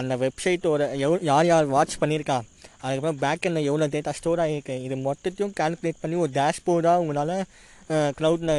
[0.00, 2.38] அந்த வெப்சைட்டோட எவ் யார் யார் வாட்ச் பண்ணியிருக்கா
[2.82, 7.36] அதுக்கப்புறம் பேக் எண்டில் எவ்வளோ டேட்டா ஸ்டோர் ஆகிருக்கு இது மொத்தத்தையும் கால்குலேட் பண்ணி ஒரு டேஷ்போர்டாக உங்களால்
[8.18, 8.54] க்ளவுடில்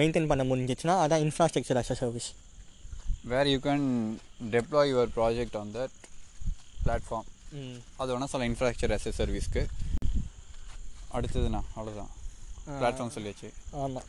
[0.00, 2.28] மெயின்டைன் பண்ண முடிஞ்சிச்சுன்னா அதான் infrastructure as a service
[3.32, 3.86] where you can
[4.54, 5.96] deploy your project on that
[6.84, 7.28] platform
[8.00, 9.64] அது வேணால் சொல்ல இன்ஃப்ராஸ்ட்ரக்சர் அஸ் சர்வீஸ்க்கு
[11.16, 12.10] அடுத்ததுண்ணா அவ்வளோதான்
[12.78, 13.50] பிளாட்ஃபார்ம் சொல்லியாச்சு.
[13.84, 14.08] ஆமாம்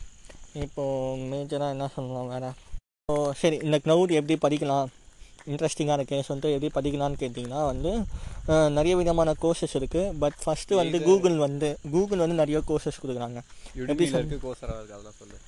[0.64, 2.50] இப்போது மேஜராக என்ன சொல்லலாம் வேறு?
[3.02, 4.88] இப்போ சரி இந்த க்ளவுட் எப்படி படிக்கலாம்?
[5.52, 7.92] இன்ட்ரெஸ்டிங்காக இருக்குது சொல்லிட்டு எப்படி படிக்கலாம்னு கேட்டிங்கன்னா வந்து
[8.76, 13.40] நிறைய விதமான கோர்சஸ் இருக்குது பட் ஃபஸ்ட்டு வந்து கூகுள் வந்து கூகுள் வந்து நிறைய கோர்சஸ் கொடுக்குறாங்க.
[15.20, 15.38] சொல்லு.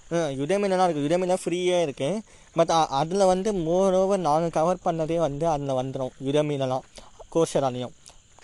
[0.41, 2.23] யுடேமிலாம் இருக்குது யுடேமிலாம் ஃப்ரீயாக இருக்குது
[2.59, 6.87] பட் அதில் வந்து மோர் ஓவர் நாங்கள் கவர் பண்ணதே வந்து அதில் வந்துடும் யுடமிலலாம்
[7.35, 7.95] கோர்ஸராலையும்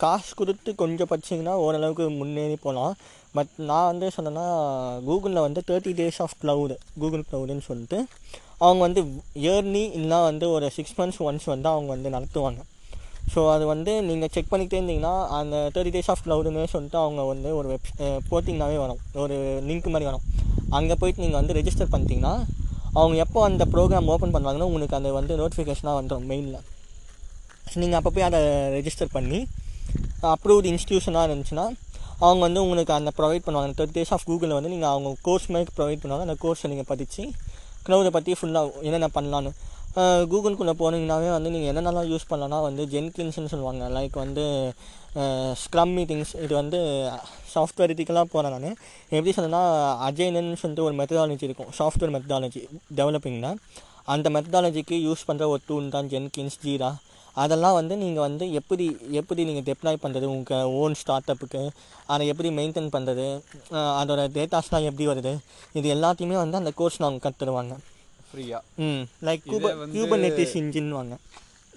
[0.03, 2.95] காசு கொடுத்து கொஞ்சம் படிச்சிங்கன்னா ஓரளவுக்கு முன்னேறி போகலாம்.
[3.37, 4.47] பட் நான் வந்து சொன்னேன்னா
[5.07, 7.99] கூகுளில் வந்து thirty days of cloud Google க்ளவுடுன்னு சொல்லிட்டு
[8.65, 9.03] அவங்க வந்து
[9.45, 12.61] இயர்லி இல்லைனா வந்து ஒரு சிக்ஸ் மந்த்ஸ் ஒன்ஸ் வந்து அவங்க வந்து நடத்துவாங்க.
[13.33, 17.51] ஸோ அது வந்து நீங்கள் செக் பண்ணிக்கிட்டே இருந்தீங்கன்னா அந்த தேர்ட்டி டேஸ் ஆஃப் க்ளவுடுன்னு சொல்லிட்டு அவங்க வந்து
[17.59, 17.89] ஒரு வெப்
[18.31, 19.01] போட்டிங்கனாவே வரும்.
[19.23, 19.37] ஒரு
[19.69, 20.25] லிங்க் மாதிரி வரும்.
[20.79, 22.35] அங்கே போயிட்டு நீங்கள் வந்து ரெஜிஸ்டர் பண்ணிட்டீங்கன்னா
[22.99, 26.61] அவங்க எப்போ அந்த ப்ரோக்ராம் ஓப்பன் பண்ணுவாங்கன்னா உங்களுக்கு அந்த வந்து நோட்டிஃபிகேஷனாக வந்துடும் மெயிலில்
[27.81, 28.41] நீங்கள் அப்போ போய் அதை
[28.77, 29.41] ரெஜிஸ்டர் பண்ணி
[30.33, 31.67] அப்ரூவ்டு இன்ஸ்டியூஷனாக இருந்துச்சுன்னா
[32.27, 33.75] அவங்க வந்து உங்களுக்கு அந்த ப்ரொவைட் பண்ணுவாங்க.
[33.79, 36.27] தேர்ட்டி டேஸ் ஆஃப் கூகுளில் வந்து நீங்கள் அவங்க கோர்ஸ் மாதிரி ப்ரொவைட் பண்ணுவாங்க.
[36.29, 37.25] அந்த கோர்ஸை நீங்கள் படித்து
[37.87, 39.53] க்ளவுடை பற்றி ஃபுல்லாக என்னென்ன பண்ணலான்னு
[40.33, 43.85] கூகுளுக்குள்ளே போனீங்கன்னாவே வந்து நீங்கள் என்னென்னலாம் யூஸ் பண்ணலாம்னா வந்து ஜென்கின்ஸ்னு சொல்லுவாங்க.
[43.97, 44.45] லைக் வந்து
[45.63, 46.79] ஸ்க்ரம் மீட்டிங்ஸ் இது வந்து
[47.55, 48.77] சாஃப்ட்வேர் இதுக்கெல்லாம் போகிறேன் நான்.
[49.17, 49.63] எப்படி சொன்னேன்னா
[50.09, 51.71] அஜைனன்னு சொல்லிட்டு ஒரு மெத்தடாலஜி இருக்கும்.
[51.79, 52.63] சாஃப்ட்வேர் மெத்தடாலஜி
[52.99, 53.53] டெவலப்பிங்னா
[54.15, 56.91] அந்த மெத்தடாலஜிக்கு யூஸ் பண்ணுற ஒரு டூல் தான் ஜென்கின்ஸ் ஜீரா
[57.35, 61.71] அதெல்லாம் வந்து நீங்கள் வந்து எப்படி எப்படி நீங்கள் டெப்ளாய் பண்ணுறது உங்கள் ஓன் ஸ்டார்ட் அப்புக்கு
[62.07, 63.27] அதை எப்படி மெயின்டைன் பண்ணுறது
[63.99, 65.39] அதோட டேட்டாஸ்லாம் எப்படி வருது?
[65.73, 67.77] இது எல்லாத்தையுமே வந்து அந்த கோர்ஸ் அவங்க கற்றுருவாங்க
[68.31, 71.15] ஃப்ரீயாக ம் லைக் இதே கூபர் வந்து- கியூபர்நெட்டிஸ் இன்ஜின் வாங்க.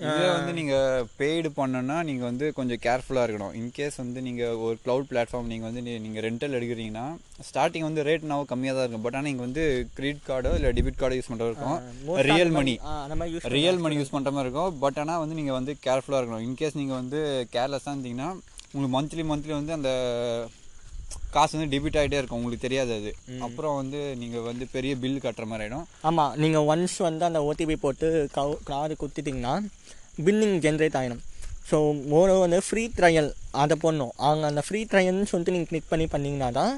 [0.02, 3.54] இதே வந்து நீங்கள் பெய்டு பண்ணணும்னா நீங்கள் வந்து கொஞ்சம் கேர்ஃபுல்லாக இருக்கணும்.
[3.60, 7.06] இன்கேஸ் வந்து நீங்கள் ஒரு க்ளவுட் பிளாட்ஃபார்ம் நீங்கள் வந்து நீங்கள் ரெண்டல் எடுக்கிறீங்கன்னா
[7.50, 9.06] ஸ்டார்டிங் வந்து ரேட் நான் கம்மியாக தான் இருக்கும்.
[9.06, 9.66] பட் ஆனால் இங்கே வந்து
[9.98, 11.78] கிரெடிட் கார்டோ இல்லை டெபிட் கார்டோ யூஸ் பண்ணுறது இருக்கும்.
[12.30, 12.76] Real money
[13.58, 14.74] real money use பண்ணுற மாதிரி இருக்கும்.
[14.86, 16.46] பட் ஆனால் வந்து நீங்கள் வந்து கேர்ஃபுல்லாக இருக்கணும்.
[16.50, 17.22] இன்கேஸ் நீங்கள் வந்து
[17.56, 18.32] கேர்லெஸ்ஸாக இருந்தீங்கன்னா
[18.74, 19.92] உங்களுக்கு மந்த்லி மந்த்லி வந்து அந்த
[21.36, 22.40] காசு வந்து டெபிட் ஆகிட்டே இருக்கும்.
[22.40, 23.12] உங்களுக்கு தெரியாது அது.
[23.48, 27.78] அப்புறம் வந்து நீங்கள் வந்து பெரிய பில் கட்டுற மாதிரி ஆகிடும் ஆமாம் நீங்கள் ஒன்ஸ் வந்து அந்த ஓடிபி
[27.86, 29.54] போட்டு கவு கார்டு கொடுத்துட்டிங்கன்னா
[30.26, 31.22] பில்லிங் ஜென்ரேட் ஆகிடும்
[31.70, 31.78] ஸோ
[32.12, 33.30] மோர் வந்து ஃப்ரீ ட்ரையல்
[33.64, 34.14] அதை போடணும்.
[34.28, 36.74] அவங்க அந்த ஃப்ரீ ட்ரையல்னு சொல்லிட்டு நீங்கள் கிளிக் பண்ணி பண்ணிங்கன்னா தான்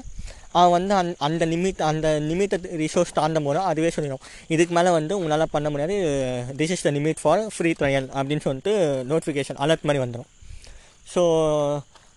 [0.58, 4.22] அவன் வந்து அந் அந்த லிமிட் அந்த லிமிட்டட் ரிசோர்ஸ் தாண்டும் போது அதுவே சொல்லிடும்.
[4.54, 5.96] இதுக்கு மேலே வந்து உங்களால் பண்ண முடியாது.
[6.60, 8.72] This is the limit for free trial அப்படின்னு சொல்லிட்டு
[9.10, 10.30] நோட்டிஃபிகேஷன் அலர்ட் மாதிரி வந்துடும்
[11.14, 11.22] ஸோ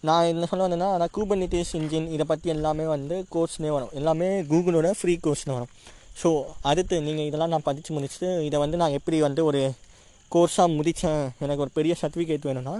[0.07, 3.93] நான் என்ன சொல்ல வந்தேன்னா நான் கூபர்னிட்டிஸ் இன்ஜின் இதை பற்றி எல்லாமே வந்து கோர்ஸ்னே வரும்.
[3.99, 5.71] எல்லாமே கூகுளோட ஃப்ரீ கோர்ஸ்னு வரும்.
[6.21, 6.29] ஸோ
[6.69, 9.61] அடுத்து நீங்கள் இதெல்லாம் நான் படித்து முடிச்சுட்டு இதை வந்து நான் எப்படி வந்து ஒரு
[10.31, 12.75] கோர்ஸாக முடித்தேன் எனக்கு ஒரு பெரிய சர்டிஃபிகேட் வேணும்னா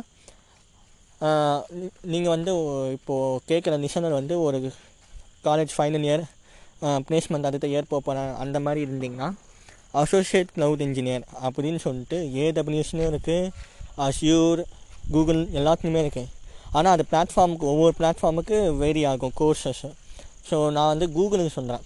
[2.13, 2.51] நீங்கள் வந்து
[2.97, 4.58] இப்போது கேட்குற நிஷனர் வந்து ஒரு
[5.47, 6.23] காலேஜ் ஃபைனல் இயர்
[7.08, 9.29] பிளேஸ்மெண்ட் அடுத்த இயர் போகிறேன் அந்த மாதிரி இருந்தீங்கன்னா
[10.01, 13.51] அசோசியேட் க்ளவுட் இன்ஜினியர் அப்படின்னு சொல்லிட்டு ஏடபிள்யூஎஸ்னு இருக்குது
[14.08, 14.62] அஷ்யூர்
[15.15, 16.29] கூகுள் எல்லாத்துலேயுமே இருக்குது
[16.77, 19.86] ஆனால் அது பிளாட்ஃபார்முக்கு ஒவ்வொரு பிளாட்ஃபார்முக்கு வேரி ஆகும் கோர்சஸ்
[20.49, 21.86] ஸோ நான் வந்து கூகுளுக்கு சொல்கிறேன்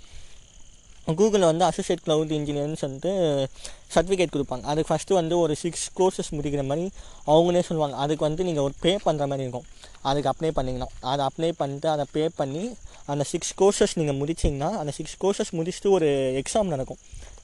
[1.07, 3.11] கூகுளில் வந்து அசோசியேட் க்ளவுட் இன்ஜினியர்னு சொல்லிட்டு
[3.93, 4.63] சர்டிஃபிகேட் கொடுப்பாங்க.
[4.71, 6.85] அதுக்கு ஃபஸ்ட்டு வந்து ஒரு சிக்ஸ் கோர்சஸ் முடிக்கிற மாதிரி
[7.33, 7.95] அவங்களே சொல்லுவாங்க.
[8.03, 9.67] அதுக்கு வந்து நீங்கள் ஒரு பே பண்ணுற மாதிரி இருக்கும்.
[10.09, 10.89] அதுக்கு அப்ளை பண்ணிங்கன்னா.
[11.11, 12.63] அதை அப்ளை பண்ணிட்டு அதை பே பண்ணி
[13.13, 16.09] அந்த சிக்ஸ் கோர்சஸ் நீங்கள் முடிச்சிங்கன்னா அந்த சிக்ஸ் கோர்சஸ் முடிச்சுட்டு ஒரு
[16.41, 17.01] எக்ஸாம் நடக்கும்.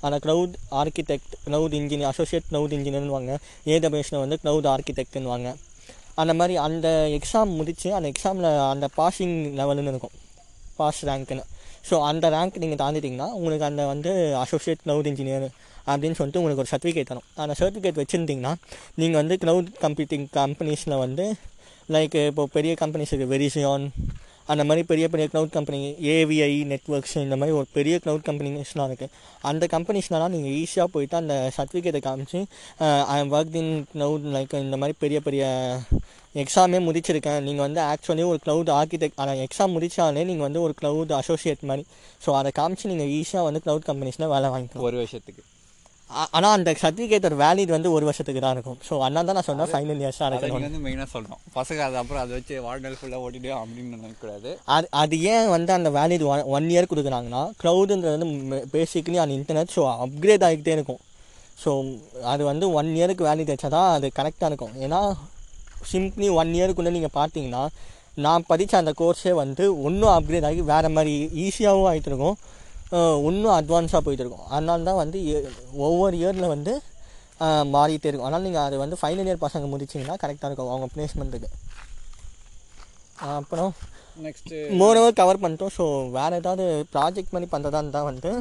[0.07, 3.33] அந்த cloud architect cloud engineer associate cloud இன்ஜினியர்னு வாங்க
[3.73, 5.49] ஏடபிள்யூஎஸில் வந்து க்ளவுட் ஆர்கிடெக்ட்னு வாங்க
[6.21, 10.15] அந்த மாதிரி அந்த எக்ஸாம் முடித்து அந்த எக்ஸாமில் அந்த பாசிங் லெவலுன்னு இருக்கும்.
[10.79, 11.45] பாஸ் ரேங்க்குன்னு
[11.89, 14.11] ஸோ அந்த ரேங்க் நீங்கள் தாண்டிட்டிங்கன்னா உங்களுக்கு அந்த வந்து
[14.43, 15.45] அசோசியேட் க்ளவுட் இன்ஜினியர்
[15.91, 17.27] அப்படின்னு சொல்லிட்டு உங்களுக்கு ஒரு சர்டிஃபிகேட் தரும்.
[17.43, 18.53] அந்த சர்டிஃபிகேட் வச்சுருந்தீங்கன்னா
[19.01, 21.25] நீங்கள் வந்து க்ளவுட் கம்ப்யூட்டிங் கம்பெனிஸில் வந்து
[21.95, 23.85] லைக் இப்போ பெரிய கம்பெனிஸ் இருக்குது வெரிசியான்
[24.53, 25.79] அந்த மாதிரி பெரிய பெரிய க்ளவுட் கம்பெனி
[26.13, 29.11] ஏவிஐ நெட்ஒர்க்ஸ் இந்த மாதிரி ஒரு பெரிய க்ளவுட் கம்பெனிஸ்லாம் இருக்குது
[29.49, 32.39] அந்த கம்பெனிஸ்னாலாம் நீங்கள் ஈஸியாக போயிட்டு அந்த சர்டிஃபிகேட்டை காமிச்சு
[33.15, 35.43] I work in cloud like இந்த மாதிரி பெரிய பெரிய
[36.35, 37.39] எக்ஸாமே முடிச்சிருக்கேன்.
[37.47, 41.85] நீங்கள் வந்து ஆக்சுவலி ஒரு க்ளவுட் ஆர்கிடெக்ட் அந்த எக்ஸாம் முடிச்சாலே நீங்கள் வந்து ஒரு க்ளவுட் அசோசியேட் மாதிரி.
[42.25, 44.85] ஸோ அதை காமிச்சு நீங்கள் ஈஸியாக வந்து க்ளவுட் கம்பெனிஸில் வேலை வாங்கிக்கலாம்.
[44.89, 45.43] ஒரு வருஷத்துக்கு.
[46.37, 48.77] ஆனால் அந்த சர்டிஃபிகேட்டோட வேலிட் வந்து ஒரு வருஷத்துக்கு தான் இருக்கும்.
[48.87, 51.41] ஸோ அதனால தான் நான் சொன்னேன் ஃபைனல் இயர்ஸாக இருக்கணும் நீங்கள் வந்து மெயினாக சொல்லணும்.
[51.57, 55.89] பசங்க அது அப்புறம் அதை வச்சு வாழ்நாள் ஃபுல்லாக ஓட்டிட்டு அப்படின்னு நினைக்கக்கூடாது அது அது ஏன் வந்து அந்த
[55.97, 61.01] வேலிட் ஒன் ஒன் இயர் கொடுக்குறாங்கன்னா க்ளவுடுன்றது வந்து பேசிக்கலி அந்த இன்டர்நெட் ஸோ அப்கிரேட் ஆகிக்கிட்டே இருக்கும்.
[61.63, 61.71] ஸோ
[62.33, 64.75] அது வந்து ஒன் இயருக்கு வேலிட் வச்சா தான் அது கரெக்டாக இருக்கும்.
[64.85, 65.01] ஏன்னா
[65.91, 67.63] சிம்ப்ளி ஒன் இயருக்குள்ளே நீங்கள் பார்த்தீங்கன்னா
[68.25, 71.13] நான் படித்த அந்த கோர்ஸே வந்து இன்னும் அப்கிரேட் ஆகி வேறு மாதிரி
[71.45, 72.37] ஈஸியாகவும் ஆகிட்டு இருக்கும்
[73.29, 75.19] இன்னும் அட்வான்ஸாக போயிட்டு இருக்கும் அதனால தான் வந்து
[75.87, 76.73] ஒவ்வொரு இயரில் வந்து
[77.75, 78.27] மாறிட்டே இருக்கும்.
[78.27, 80.71] அதனால் நீங்கள் அது வந்து ஃபைனல் இயர் பசங்க முடிச்சிங்கன்னா கரெக்டாக இருக்கும்.
[80.73, 81.49] அவங்க பிளேஸ்மெண்ட்டுக்கு
[83.37, 83.71] அப்புறம்
[84.25, 85.73] நெக்ஸ்ட்டு மோரோவர் கவர் பண்ணிட்டோம்.
[85.77, 85.85] ஸோ
[86.17, 86.65] வேறு ஏதாவது
[86.95, 88.31] ப்ராஜெக்ட் மாதிரி பண்ணுறதா இருந்தால் வந்து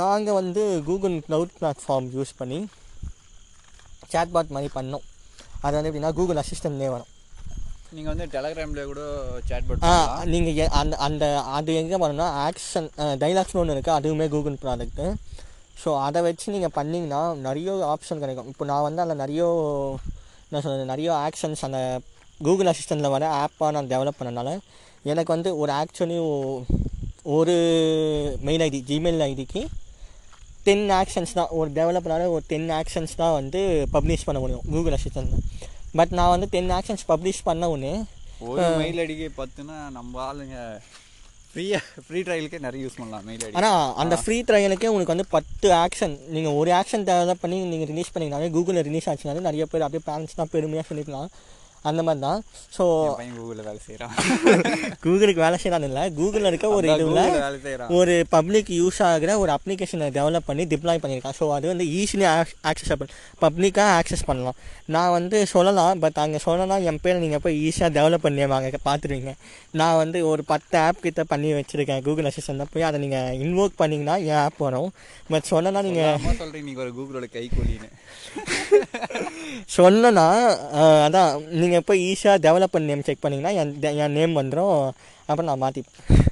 [0.00, 2.58] நாங்கள் வந்து கூகுள் க்ளவுட் பிளாட்ஃபார்ம் யூஸ் பண்ணி
[4.12, 5.04] சேட்பாட் மாதிரி பண்ணோம்.
[5.66, 7.10] அது வந்து எப்படின்னா கூகுள் அசிஸ்டன்ட்லேயே வரும்.
[7.96, 9.02] நீங்கள் வந்து டெலகிராமில் கூட
[9.48, 9.92] சேட் ஆ
[10.32, 11.24] நீங்கள் அந்த அந்த
[11.58, 12.88] அது எங்கே பண்ணணும்னா ஆக்ஷன்
[13.22, 15.06] டைலாக்ஸ்னு ஒன்று இருக்குது அதுவுமே கூகுள் ப்ராடக்ட்டு
[15.82, 18.48] ஸோ அதை வச்சு நீங்கள் பண்ணிங்கன்னா நிறைய ஆப்ஷன் கிடைக்கும்.
[18.52, 19.40] இப்போ நான் வந்து அதில் நிறைய
[20.48, 21.80] என்ன சொல்கிறது நிறைய ஆக்ஷன்ஸ் அந்த
[22.40, 24.50] கூகுள் அசிஸ்டண்ட்டில் வர ஆப்பாக நான் டெவலப் பண்ணனால
[25.12, 26.18] எனக்கு வந்து ஒரு ஆக்சுவலி
[27.36, 27.54] ஒரு
[28.48, 29.62] மெயில் ஐடி ஜிமெயில் ஐடிக்கு
[30.66, 33.60] டென் ஆக்ஷன்ஸ் தான் ஒரு டெவலப்பரால் ஒரு டென் ஆக்ஷன்ஸ் தான் வந்து
[33.94, 35.42] பப்ளிஷ் பண்ண முடியும் கூகுள் அசிஸ்டண்ட்டில்
[35.98, 37.94] பட் நான் வந்து டென் ஆக்ஷன்ஸ் பப்ளிஷ் பண்ண உடனே
[38.46, 40.56] ஒரு மெயில் ஐடிக்கு பத்துனா நம்ம ஆளுங்க
[41.50, 45.68] ஃப்ரீயாக ஃப்ரீ ட்ரையலுக்கே நிறைய யூஸ் பண்ணலாம் மெயில் ஐடி ஆனால் அந்த ஃப்ரீ ட்ரையலுக்கே உங்களுக்கு வந்து பத்து
[45.82, 50.04] ஆக்ஷன் நீங்கள் ஒரு ஆக்ஷன் டெவலப் பண்ணி நீங்கள் ரிலீஸ் பண்ணிங்கனாலே கூகுளில் ரிலீஸ் ஆச்சுனாலே நிறைய பேர் அப்படியே
[50.08, 51.30] பேரண்ட்ஸ்லாம் பெருமையாக சொல்லிக்கலாம்.
[51.90, 52.40] அந்த மாதிரி தான்.
[52.76, 52.84] ஸோ
[53.36, 54.14] கூகுளில் வேலை செய்கிறான்
[55.04, 56.04] கூகுளுக்கு வேலை செய்யறான்னு இல்லை.
[56.18, 57.22] கூகுளில் இருக்க ஒரு இதுவில்
[57.98, 61.38] ஒரு பப்ளிக் யூஸ் ஆகிற ஒரு அப்ளிகேஷனை டெவலப் பண்ணி டிப்ளாய் பண்ணியிருக்கான்.
[61.40, 62.26] ஸோ அது வந்து ஈஸிலி
[62.70, 63.10] ஆக்சஸபிள்
[63.44, 64.58] பப்ளிக்காக ஆக்சஸ் பண்ணலாம்.
[64.96, 68.64] நான் வந்து சொல்லலாம் பட் அங்கே சொல்லலாம் என் பேர் நீங்கள் போய் ஈஸியாக டெவலப் பண்ணி வாங்க.
[68.88, 69.32] பார்த்துருவீங்க
[69.80, 72.02] நான் வந்து ஒரு பத்து ஆப் கிட்ட பண்ணி வச்சுருக்கேன்.
[72.06, 74.90] கூகுள் அசிஸ்டன்ட் போய் அதை நீங்கள் இன்வோக் பண்ணிங்கன்னா என் ஆப் வரும்.
[75.32, 77.90] பட் சொல்லலாம் நீங்கள் சொல்கிறீங்க நீங்கள் ஒரு கூகுளோட கைக்கூலின்னு
[79.76, 80.24] சொன்னனா
[81.06, 83.72] அதான் நீங்கள் போய் ஈஸியாக டெவலப்பர் நேம் செக் பண்ணிங்கன்னா என்
[84.04, 84.76] என் நேம் வந்துடும்
[85.28, 86.24] அப்புறம் நான் மாற்றிப்பேன்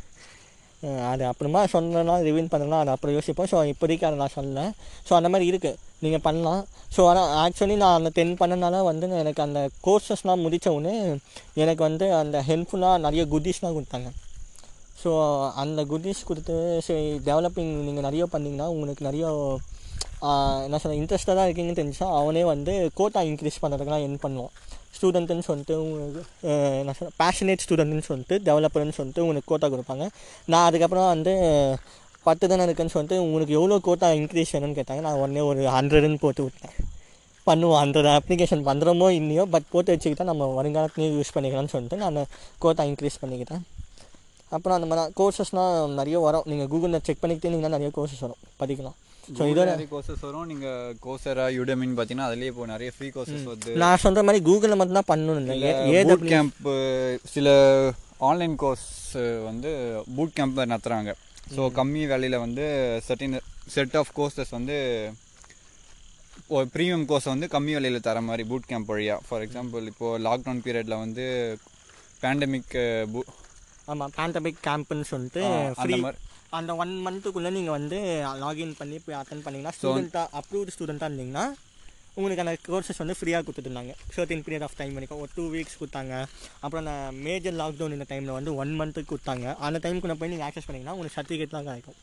[1.11, 3.49] அது அப்புறமா சொன்னலாம் ரிவீன் பண்ணலாம் அது அப்புறம் யோசிப்போம்.
[3.53, 4.65] ஸோ இப்போதைக்கு அதை நான் சொல்லலை.
[5.09, 6.61] ஸோ அந்த மாதிரி இருக்குது நீங்கள் பண்ணலாம்.
[6.95, 10.95] ஸோ ஆனால் ஆக்சுவலி நான் அந்த டென் பண்ணனால வந்து எனக்கு அந்த கோர்சஸ்லாம் முடித்த உடனே
[11.65, 14.11] எனக்கு வந்து அந்த ஹெல்ப்ஃபுல்லாக நிறைய குட்டீஸ்லாம் கொடுத்தாங்க.
[15.03, 15.11] ஸோ
[15.63, 16.57] அந்த குட்டீஸ் கொடுத்து
[16.89, 19.25] சரி டெவலப்பிங் நீங்கள் நிறைய பண்ணிங்கன்னா உங்களுக்கு நிறைய
[20.67, 24.55] என்ன சொல்ல இன்ட்ரெஸ்டாக தான் இருக்கீங்கன்னு தெரிஞ்சா அவனே வந்து கோட்டா இன்க்ரீஸ் பண்ணுறதுக்குலாம் என் பண்ணுவான்.
[24.97, 26.23] ஸ்டூடெண்ட்டுன்னு சொல்லிட்டு உங்களுக்கு
[26.81, 30.07] என்ன சொல்ல பேஷனேட் ஸ்டூடெண்ட்னு சொல்லிட்டு டெவலப்பர்னு சொல்லிட்டு உங்களுக்கு கோட்டா கொடுப்பாங்க.
[30.53, 31.35] நான் அதுக்கப்புறம் வந்து
[32.29, 35.03] பத்து தானே இருக்குன்னு சொல்லிட்டு உங்களுக்கு எவ்வளோ கோட்டா இன்க்ரீஸ் வேணும்னு கேட்டாங்க.
[35.07, 36.77] நான் உடனே ஒரு ஹண்ட்ரடுன்னு போட்டு விட்டேன்.
[37.49, 42.19] பண்ணுவோம் ஹண்ட்ரட் அப்ளிகேஷன் பண்ணுறோமோ இல்லையோ பட் போட்டு வச்சுக்கிட்டா நம்ம வருங்காலத்துலேயும் யூஸ் பண்ணிக்கலாம்னு சொல்லிட்டு நான்
[42.63, 43.65] கோட்டா இன்க்ரீஸ் பண்ணிக்கிட்டேன்.
[44.57, 46.47] அப்புறம் அந்த மாதிரி கோர்சஸ்னால் நிறைய வரும்.
[46.51, 48.41] நீங்கள் கூகுளில் செக் பண்ணிக்கிட்டே இருந்தீங்கன்னா நிறைய கோர்சஸ் வரும்.
[48.61, 48.97] படிக்கலாம்.
[49.39, 50.47] ஸோ இதோட நிறைய கோர்சஸ் வரும்.
[50.53, 55.11] நீங்கள் கோசரா யுடமின்னு பார்த்தீங்கன்னா அதுலேயே இப்போ நிறைய ஃப்ரீ கோர்சஸ் வருது நான் சொல்கிற மாதிரி கூகுளில் மட்டும்தான்
[55.13, 55.71] பண்ணணும் இல்லை.
[55.97, 56.65] ஏ பூட் கேம்ப்
[57.35, 57.49] சில
[58.31, 58.89] ஆன்லைன் கோர்ஸ்
[59.49, 59.71] வந்து
[60.17, 61.13] பூட் கேம்ப் நடத்துகிறாங்க
[61.57, 62.67] ஸோ கம்மி விலையில் வந்து
[63.09, 63.37] செட்டின்
[63.75, 64.77] செட் ஆஃப் கோர்சஸ் வந்து
[66.57, 70.63] ஒரு ப்ரீமியம் கோர்ஸ் வந்து கம்மி விலையில் தர மாதிரி பூட் கேம்ப் வழியாக ஃபார் எக்ஸாம்பிள் இப்போது லாக்டவுன்
[70.67, 71.27] பீரியடில் வந்து
[72.23, 72.75] பேண்டமிக்
[73.93, 75.43] ஆமாம் பேண்டமிக் கேம்ப்னு சொல்லிட்டு
[75.83, 76.19] அந்த மாதிரி.
[76.59, 77.99] அந்த ஒன் மந்த்துக்குள்ளே நீங்கள் வந்து
[78.43, 81.45] லாகின் பண்ணி போய் அட்டன் பண்ணிங்கன்னா ஸ்டூடெண்ட்டாக அப்ரூவ்டு ஸ்டூடெண்ட்டாக இருந்தீங்கன்னா
[82.19, 85.21] உங்களுக்கு அந்த கோர்சஸ் வந்து ஃப்ரீயாக கொடுத்துருந்தாங்க சர்டின் பீரியட் ஆஃப் டைம் வரைக்கும்.
[85.23, 86.13] ஒரு டூ வீக்ஸ் கொடுத்தாங்க.
[86.65, 86.95] அப்புறம் அந்த
[87.27, 89.47] மேஜர் லாக்டவுன் இந்த டைமில் வந்து ஒன் மந்த்துக்கு கொடுத்தாங்க.
[89.69, 91.97] அந்த டைமுக்குள்ள போய் நீங்கள் ஆக்சஸ் பண்ணிங்கன்னா உங்களுக்கு சர்டிஃபிகேட்லாம் கிடைக்கும்.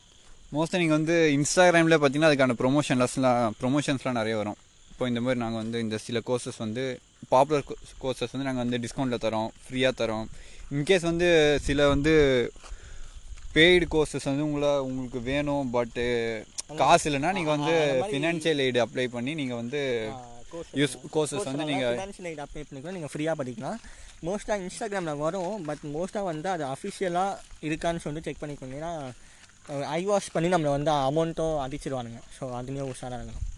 [0.56, 4.58] மோஸ்ட்டாக நீங்கள் வந்து இன்ஸ்டாகிராமில் பார்த்தீங்கன்னா அதுக்கான ப்ரொமோஷன்ஸ்லாம் ப்ரொமோஷன்ஸ்லாம் நிறைய வரும்.
[4.92, 6.84] இப்போ இந்த மாதிரி நாங்கள் வந்து இந்த சில கோர்சஸ் வந்து
[7.32, 7.64] பாப்புலர்
[8.02, 10.26] கோர்சஸ் வந்து நாங்கள் வந்து டிஸ்கவுண்ட்டில் தரோம் ஃப்ரீயாக தரோம்.
[10.76, 11.30] இன்கேஸ் வந்து
[11.68, 12.14] சில வந்து
[13.54, 16.04] பெய்டு கோர்சஸ் வந்து உங்களை உங்களுக்கு வேணும் பட்டு
[16.82, 17.74] காசு இல்லைன்னா நீங்கள் வந்து
[18.10, 19.80] ஃபினான்ஷியல் எய்டு அப்ளை பண்ணி நீங்கள் வந்து
[20.80, 22.96] யூஸ் கோர்சஸ் வந்து நீங்கள் ஃபினான்ஷியல் எய்ட் அப்ளை பண்ணிக்கலாம்.
[22.98, 23.78] நீங்கள் ஃப்ரீயாக படிக்கலாம்.
[24.28, 27.38] மோஸ்ட்டாக இன்ஸ்டாகிராமில் வரும் பட் மோஸ்ட்டாக வந்து அது அஃபிஷியலாக
[27.68, 28.76] இருக்கான்னு சொல்லிட்டு செக் பண்ணிக்கோங்க.
[28.80, 28.92] ஏன்னா
[29.96, 32.20] ஐ வாஷ் பண்ணி நம்மளை வந்து அமௌண்ட்டும் அடிச்சிருவானுங்க.
[32.36, 33.48] ஸோ அதுலேயும் உஷாராக இருக்கணும்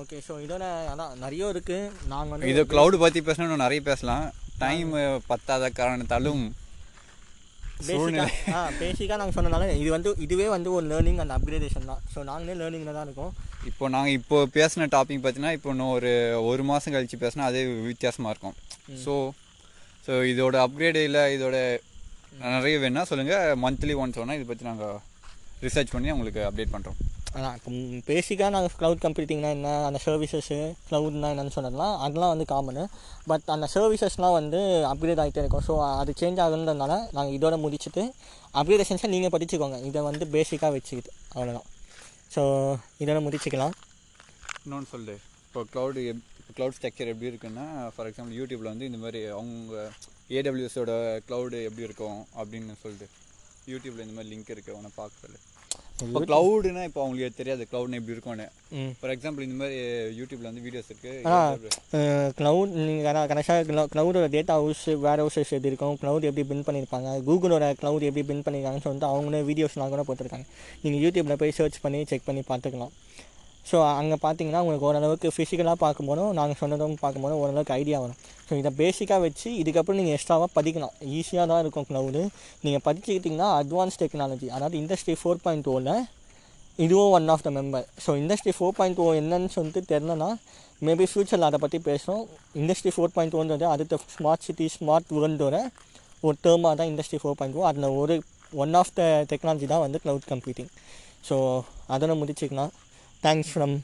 [0.00, 4.24] ஓகே ஸோ இதோட அதான் நிறைய இருக்குது நாங்கள் வந்து இது க்ளவுட் பற்றி பேசணும் நிறைய பேசலாம்.
[4.64, 4.92] டைம்
[5.30, 6.42] பத்தாத காரணத்தாலும்
[7.88, 12.02] பேசிக்காக ஆ பேசிக்காக நாங்கள் சொன்னனால இது வந்து இதுவே வந்து ஒரு லேர்னிங் அண்ட் அப்கிரேடேஷன் தான்.
[12.12, 13.32] ஸோ நாங்களே லேர்னிங்கில் தான் இருக்கோம்.
[13.70, 16.12] இப்போ நாங்கள் இப்போ பேசின டாபிக் பார்த்தீங்கன்னா இப்போ இன்னும் ஒரு
[16.50, 18.56] ஒரு மாதம் கழிச்சு பேசினா அதே வித்தியாசமாக இருக்கும்.
[19.04, 19.14] ஸோ
[20.06, 21.56] ஸோ இதோட அப்கிரேடு இல்லை இதோட
[22.56, 24.96] நிறைய வேணால் சொல்லுங்கள் மந்த்லி ஒன்ஸ் வேணால் இதை பற்றி நாங்கள்
[25.66, 26.98] ரிசர்ச் பண்ணி உங்களுக்கு அப்டேட் பண்ணுறோம்
[27.36, 27.70] ஆனால் இப்போ
[28.08, 32.82] பேசிக்காக நாங்கள் க்ளவுட் கம்ப்யூட்டிங்னா என்ன அந்த சர்வீசஸ்ஸு க்ளவுட்னா என்னன்னு சொன்னதுலாம் அதெல்லாம் வந்து காமனு
[33.30, 35.64] பட் அந்த சர்வீசஸ்லாம் வந்து அப்கிரேட் ஆகிட்டே இருக்கும்.
[35.68, 38.02] ஸோ அது சேஞ்ச் ஆகுன்றதுனால நாங்கள் இதோட முடிச்சுட்டு
[38.60, 39.78] அப்கிரேடேஷன்ஸை நீங்கள் படிச்சுக்கோங்க.
[39.88, 41.68] இதை வந்து பேசிக்காக வச்சுக்கிட்டு அவ்வளோதான்
[42.34, 42.42] ஸோ
[43.04, 43.74] இதோட முடிச்சுக்கலாம்.
[44.64, 45.16] இன்னொன்று சொல்லு.
[45.48, 46.22] இப்போ க்ளவுடு எப்
[46.56, 49.74] க்ளவுட் ஸ்ட்ரக்சர் எப்படி இருக்குன்னா ஃபார் எக்ஸாம்பிள் யூடியூப்பில் வந்து இந்த மாதிரி அவங்க
[50.38, 50.92] ஏடபிள்யூஎஸோட
[51.28, 53.08] க்ளவுடு எப்படி இருக்கும் அப்படின்னு சொல்லிட்டு
[53.72, 55.38] யூடியூப்பில் இந்த மாதிரி லிங்க் இருக்குது உன்னை பார்க்க சொல்லு.
[56.02, 57.62] இப்போ க்ளவுடுனா இப்போ அவங்களுக்கு தெரியாது.
[57.70, 58.46] க்ளவுட்னா எப்படி இருக்கும்னு.
[59.00, 59.76] ஃபார் எக்ஸாம்பிள் இந்த மாதிரி
[60.18, 60.88] யூடியூப்பில் வந்து வீடியோஸ்
[61.32, 65.98] ஆ இருக்குது க்ளவுட் நீங்கள் கரெக்டாக க்ளவுடோட டேட்டா ஹவுஸ் வேர் ஹவுசஸ் எப்படி இருக்கும்?
[66.02, 67.10] க்ளவுட் எப்படி பின் பண்ணியிருப்பாங்க?
[67.28, 70.48] கூகுளோட க்ளவுட் எப்படி பின் பண்ணியிருக்காங்கன்னு சொல்லிட்டு அவங்களே வீடியோஸ்லாம் கூட போட்டிருக்காங்க.
[70.84, 72.94] நீங்கள் யூடியூப்பில் போய் சர்ச் பண்ணி செக் பண்ணி பார்த்துக்கலாம்.
[73.70, 78.18] ஸோ அங்கே பார்த்தீங்கன்னா உங்களுக்கு ஓரளவுக்கு ஃபிசிக்கலாக பார்க்கும்போதும் நாங்கள் சொன்னதும் பார்க்கும்போது ஓரளவுக்கு ஐடியா வரும்.
[78.48, 80.94] ஸோ இதை பேசிக்காக வச்சு இதுக்கப்புறம் நீங்கள் எக்ஸ்ட்ராவாக பதிக்கலாம்.
[81.18, 82.22] ஈஸியாக தான் இருக்கும் க்ளவுடு
[82.64, 85.94] நீங்கள் பதிச்சுக்கிட்டிங்கன்னா அட்வான்ஸ் டெக்னாலஜி அதாவது இண்டஸ்ட்ரி ஃபோர் பாயிண்ட் ஓவில்
[86.84, 90.30] இதுவும் one of the member so industry four point O என்னன்னு சொல்லிட்டு தெரிலனா
[90.86, 92.22] மேபி ஃப்யூச்சரில் அதை பற்றி பேசுகிறோம்
[92.60, 95.58] இண்டஸ்ட்ரி ஃபோர் பாயிண்ட் ஓன்றது oh அடுத்த ஸ்மார்ட் சிட்டி ஸ்மார்ட் வேர்ல்டோட
[96.26, 98.14] ஒரு டேர்மாக தான் இண்டஸ்ட்ரி ஃபோர் பாயிண்ட் ஓ அதில் ஒரு
[98.62, 100.70] ஒன் ஆஃப் த டெக்னாலஜி தான் வந்து க்ளவுட் கம்ப்யூட்டிங்
[101.28, 101.36] ஸோ
[101.94, 102.72] அதோட முடிச்சுக்கலாம்.
[103.24, 103.74] தேங்க்ஸ் ஃப்ரம்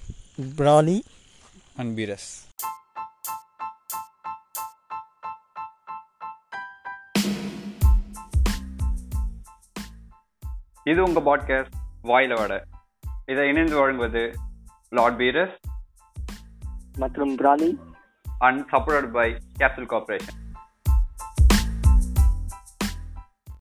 [0.57, 0.99] ப்ராலி
[1.77, 2.31] அண்ட் பீரஸ்
[10.87, 12.59] இது உங்கள் பாட்காஸ்ட் வாயில வடை.
[13.27, 14.23] இதை இணைந்து வழங்குவது
[14.91, 15.57] லார்ட் பீரஸ்
[16.99, 17.71] மற்றும் ப்ராலி
[18.39, 20.40] and support by Capital Corporation